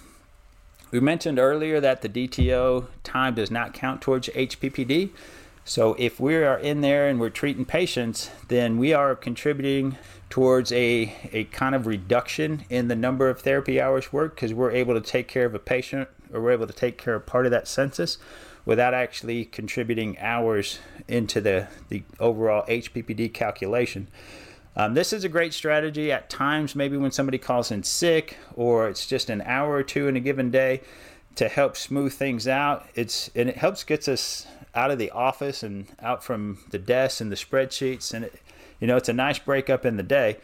We 0.91 0.99
mentioned 0.99 1.39
earlier 1.39 1.79
that 1.79 2.01
the 2.01 2.09
DTO 2.09 2.87
time 3.03 3.35
does 3.35 3.49
not 3.49 3.73
count 3.73 4.01
towards 4.01 4.27
HPPD. 4.29 5.11
So 5.63 5.95
if 5.99 6.19
we 6.19 6.35
are 6.35 6.57
in 6.57 6.81
there 6.81 7.07
and 7.07 7.19
we're 7.19 7.29
treating 7.29 7.65
patients, 7.65 8.31
then 8.47 8.77
we 8.77 8.93
are 8.93 9.15
contributing 9.15 9.97
towards 10.29 10.71
a, 10.71 11.13
a 11.31 11.43
kind 11.45 11.75
of 11.75 11.85
reduction 11.85 12.65
in 12.69 12.87
the 12.87 12.95
number 12.95 13.29
of 13.29 13.41
therapy 13.41 13.79
hours 13.79 14.11
worked 14.11 14.35
because 14.35 14.53
we're 14.53 14.71
able 14.71 14.93
to 14.95 15.01
take 15.01 15.27
care 15.27 15.45
of 15.45 15.53
a 15.53 15.59
patient 15.59 16.09
or 16.33 16.41
we're 16.41 16.51
able 16.51 16.67
to 16.67 16.73
take 16.73 16.97
care 16.97 17.15
of 17.15 17.25
part 17.25 17.45
of 17.45 17.51
that 17.51 17.67
census 17.67 18.17
without 18.65 18.93
actually 18.93 19.45
contributing 19.45 20.17
hours 20.19 20.79
into 21.07 21.41
the, 21.41 21.67
the 21.89 22.03
overall 22.19 22.65
HPPD 22.67 23.33
calculation. 23.33 24.07
Um, 24.75 24.93
this 24.93 25.11
is 25.11 25.23
a 25.23 25.29
great 25.29 25.53
strategy 25.53 26.11
at 26.11 26.29
times, 26.29 26.75
maybe 26.75 26.95
when 26.95 27.11
somebody 27.11 27.37
calls 27.37 27.71
in 27.71 27.83
sick 27.83 28.37
or 28.55 28.87
it's 28.87 29.05
just 29.05 29.29
an 29.29 29.41
hour 29.41 29.73
or 29.73 29.83
two 29.83 30.07
in 30.07 30.15
a 30.15 30.21
given 30.21 30.49
day 30.49 30.81
to 31.35 31.47
help 31.47 31.77
smooth 31.77 32.13
things 32.13 32.47
out. 32.47 32.87
It's 32.95 33.29
and 33.35 33.49
it 33.49 33.57
helps 33.57 33.83
gets 33.83 34.07
us 34.07 34.47
out 34.73 34.91
of 34.91 34.97
the 34.97 35.11
office 35.11 35.63
and 35.63 35.87
out 36.01 36.23
from 36.23 36.59
the 36.69 36.79
desks 36.79 37.21
and 37.21 37.31
the 37.31 37.35
spreadsheets, 37.35 38.13
and 38.13 38.25
it, 38.25 38.41
you 38.79 38.87
know 38.87 38.97
it's 38.97 39.09
a 39.09 39.13
nice 39.13 39.39
breakup 39.39 39.85
in 39.85 39.97
the 39.97 40.03
day. 40.03 40.37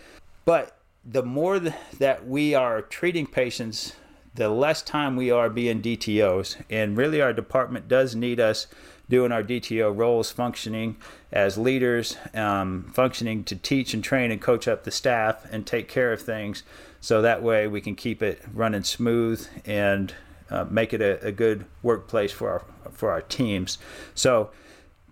But 0.45 0.78
the 1.04 1.23
more 1.23 1.60
that 1.60 2.28
we 2.28 2.54
are 2.54 2.82
treating 2.82 3.26
patients 3.26 3.93
the 4.38 4.50
less 4.50 4.84
time 4.84 5.15
we 5.15 5.32
are 5.32 5.50
being 5.50 5.82
DTOs. 5.82 6.58
And 6.69 6.95
really, 6.95 7.21
our 7.21 7.34
department 7.34 7.88
does 7.88 8.15
need 8.15 8.39
us 8.39 8.67
doing 9.10 9.32
our 9.32 9.43
DTO 9.43 9.95
roles, 9.95 10.32
functioning 10.32 10.97
as 11.32 11.58
leaders, 11.58 12.17
um, 12.34 12.89
functioning 12.93 13.43
to 13.45 13.56
teach 13.56 13.93
and 13.93 14.04
train 14.04 14.32
and 14.32 14.41
coach 14.41 14.67
up 14.67 14.84
the 14.84 14.91
staff 14.91 15.45
and 15.52 15.65
take 15.65 15.88
care 15.88 16.13
of 16.13 16.21
things. 16.21 16.63
So 17.02 17.21
that 17.21 17.41
way 17.41 17.67
we 17.67 17.82
can 17.82 17.95
keep 17.95 18.21
it 18.21 18.41
running 18.54 18.84
smooth 18.84 19.47
and 19.65 20.13
uh, 20.49 20.65
make 20.69 20.93
it 20.93 21.01
a, 21.01 21.25
a 21.25 21.31
good 21.31 21.65
workplace 21.81 22.31
for 22.31 22.49
our 22.49 22.91
for 22.91 23.12
our 23.12 23.21
teams. 23.21 23.77
So 24.15 24.51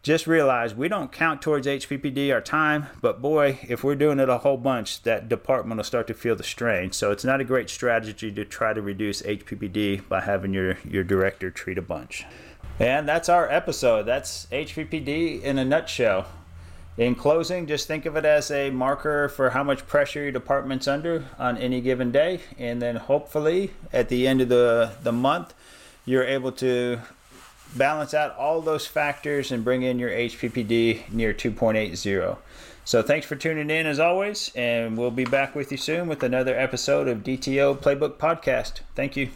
just 0.05 0.27
realize 0.27 0.75
we 0.75 0.87
don't 0.87 1.11
count 1.11 1.41
towards 1.41 1.65
HPPD 1.65 2.31
our 2.31 2.39
time, 2.39 2.85
but 3.01 3.23
boy, 3.23 3.57
if 3.67 3.83
we're 3.83 3.95
doing 3.95 4.19
it 4.19 4.29
a 4.29 4.37
whole 4.37 4.55
bunch, 4.55 5.01
that 5.01 5.27
department 5.27 5.79
will 5.79 5.83
start 5.83 6.05
to 6.05 6.13
feel 6.13 6.35
the 6.35 6.43
strain. 6.43 6.91
So 6.91 7.11
it's 7.11 7.25
not 7.25 7.41
a 7.41 7.43
great 7.43 7.71
strategy 7.71 8.31
to 8.31 8.45
try 8.45 8.73
to 8.73 8.83
reduce 8.83 9.23
HPPD 9.23 10.07
by 10.07 10.21
having 10.21 10.53
your, 10.53 10.77
your 10.87 11.03
director 11.03 11.49
treat 11.49 11.79
a 11.79 11.81
bunch. 11.81 12.23
And 12.79 13.09
that's 13.09 13.29
our 13.29 13.49
episode. 13.49 14.03
That's 14.03 14.45
HPPD 14.51 15.41
in 15.41 15.57
a 15.57 15.65
nutshell. 15.65 16.27
In 16.97 17.15
closing, 17.15 17.67
just 17.67 17.87
think 17.87 18.05
of 18.05 18.15
it 18.15 18.23
as 18.23 18.49
a 18.49 18.69
marker 18.69 19.27
for 19.27 19.49
how 19.49 19.63
much 19.63 19.85
pressure 19.85 20.23
your 20.23 20.31
department's 20.31 20.87
under 20.87 21.25
on 21.37 21.57
any 21.57 21.81
given 21.81 22.11
day. 22.11 22.39
And 22.57 22.81
then 22.81 22.95
hopefully 22.95 23.71
at 23.91 24.07
the 24.07 24.27
end 24.27 24.39
of 24.39 24.47
the, 24.47 24.93
the 25.03 25.11
month, 25.11 25.53
you're 26.05 26.23
able 26.23 26.53
to 26.53 26.99
balance 27.75 28.13
out 28.13 28.35
all 28.37 28.61
those 28.61 28.87
factors 28.87 29.51
and 29.51 29.63
bring 29.63 29.83
in 29.83 29.99
your 29.99 30.09
HPPD 30.09 31.11
near 31.11 31.33
2.80. 31.33 32.37
So 32.85 33.01
thanks 33.01 33.25
for 33.25 33.35
tuning 33.35 33.69
in 33.69 33.87
as 33.87 33.99
always, 33.99 34.51
and 34.55 34.97
we'll 34.97 35.11
be 35.11 35.25
back 35.25 35.55
with 35.55 35.71
you 35.71 35.77
soon 35.77 36.07
with 36.07 36.23
another 36.23 36.57
episode 36.57 37.07
of 37.07 37.23
DTO 37.23 37.77
Playbook 37.77 38.17
Podcast. 38.17 38.81
Thank 38.93 39.17
you. 39.17 39.31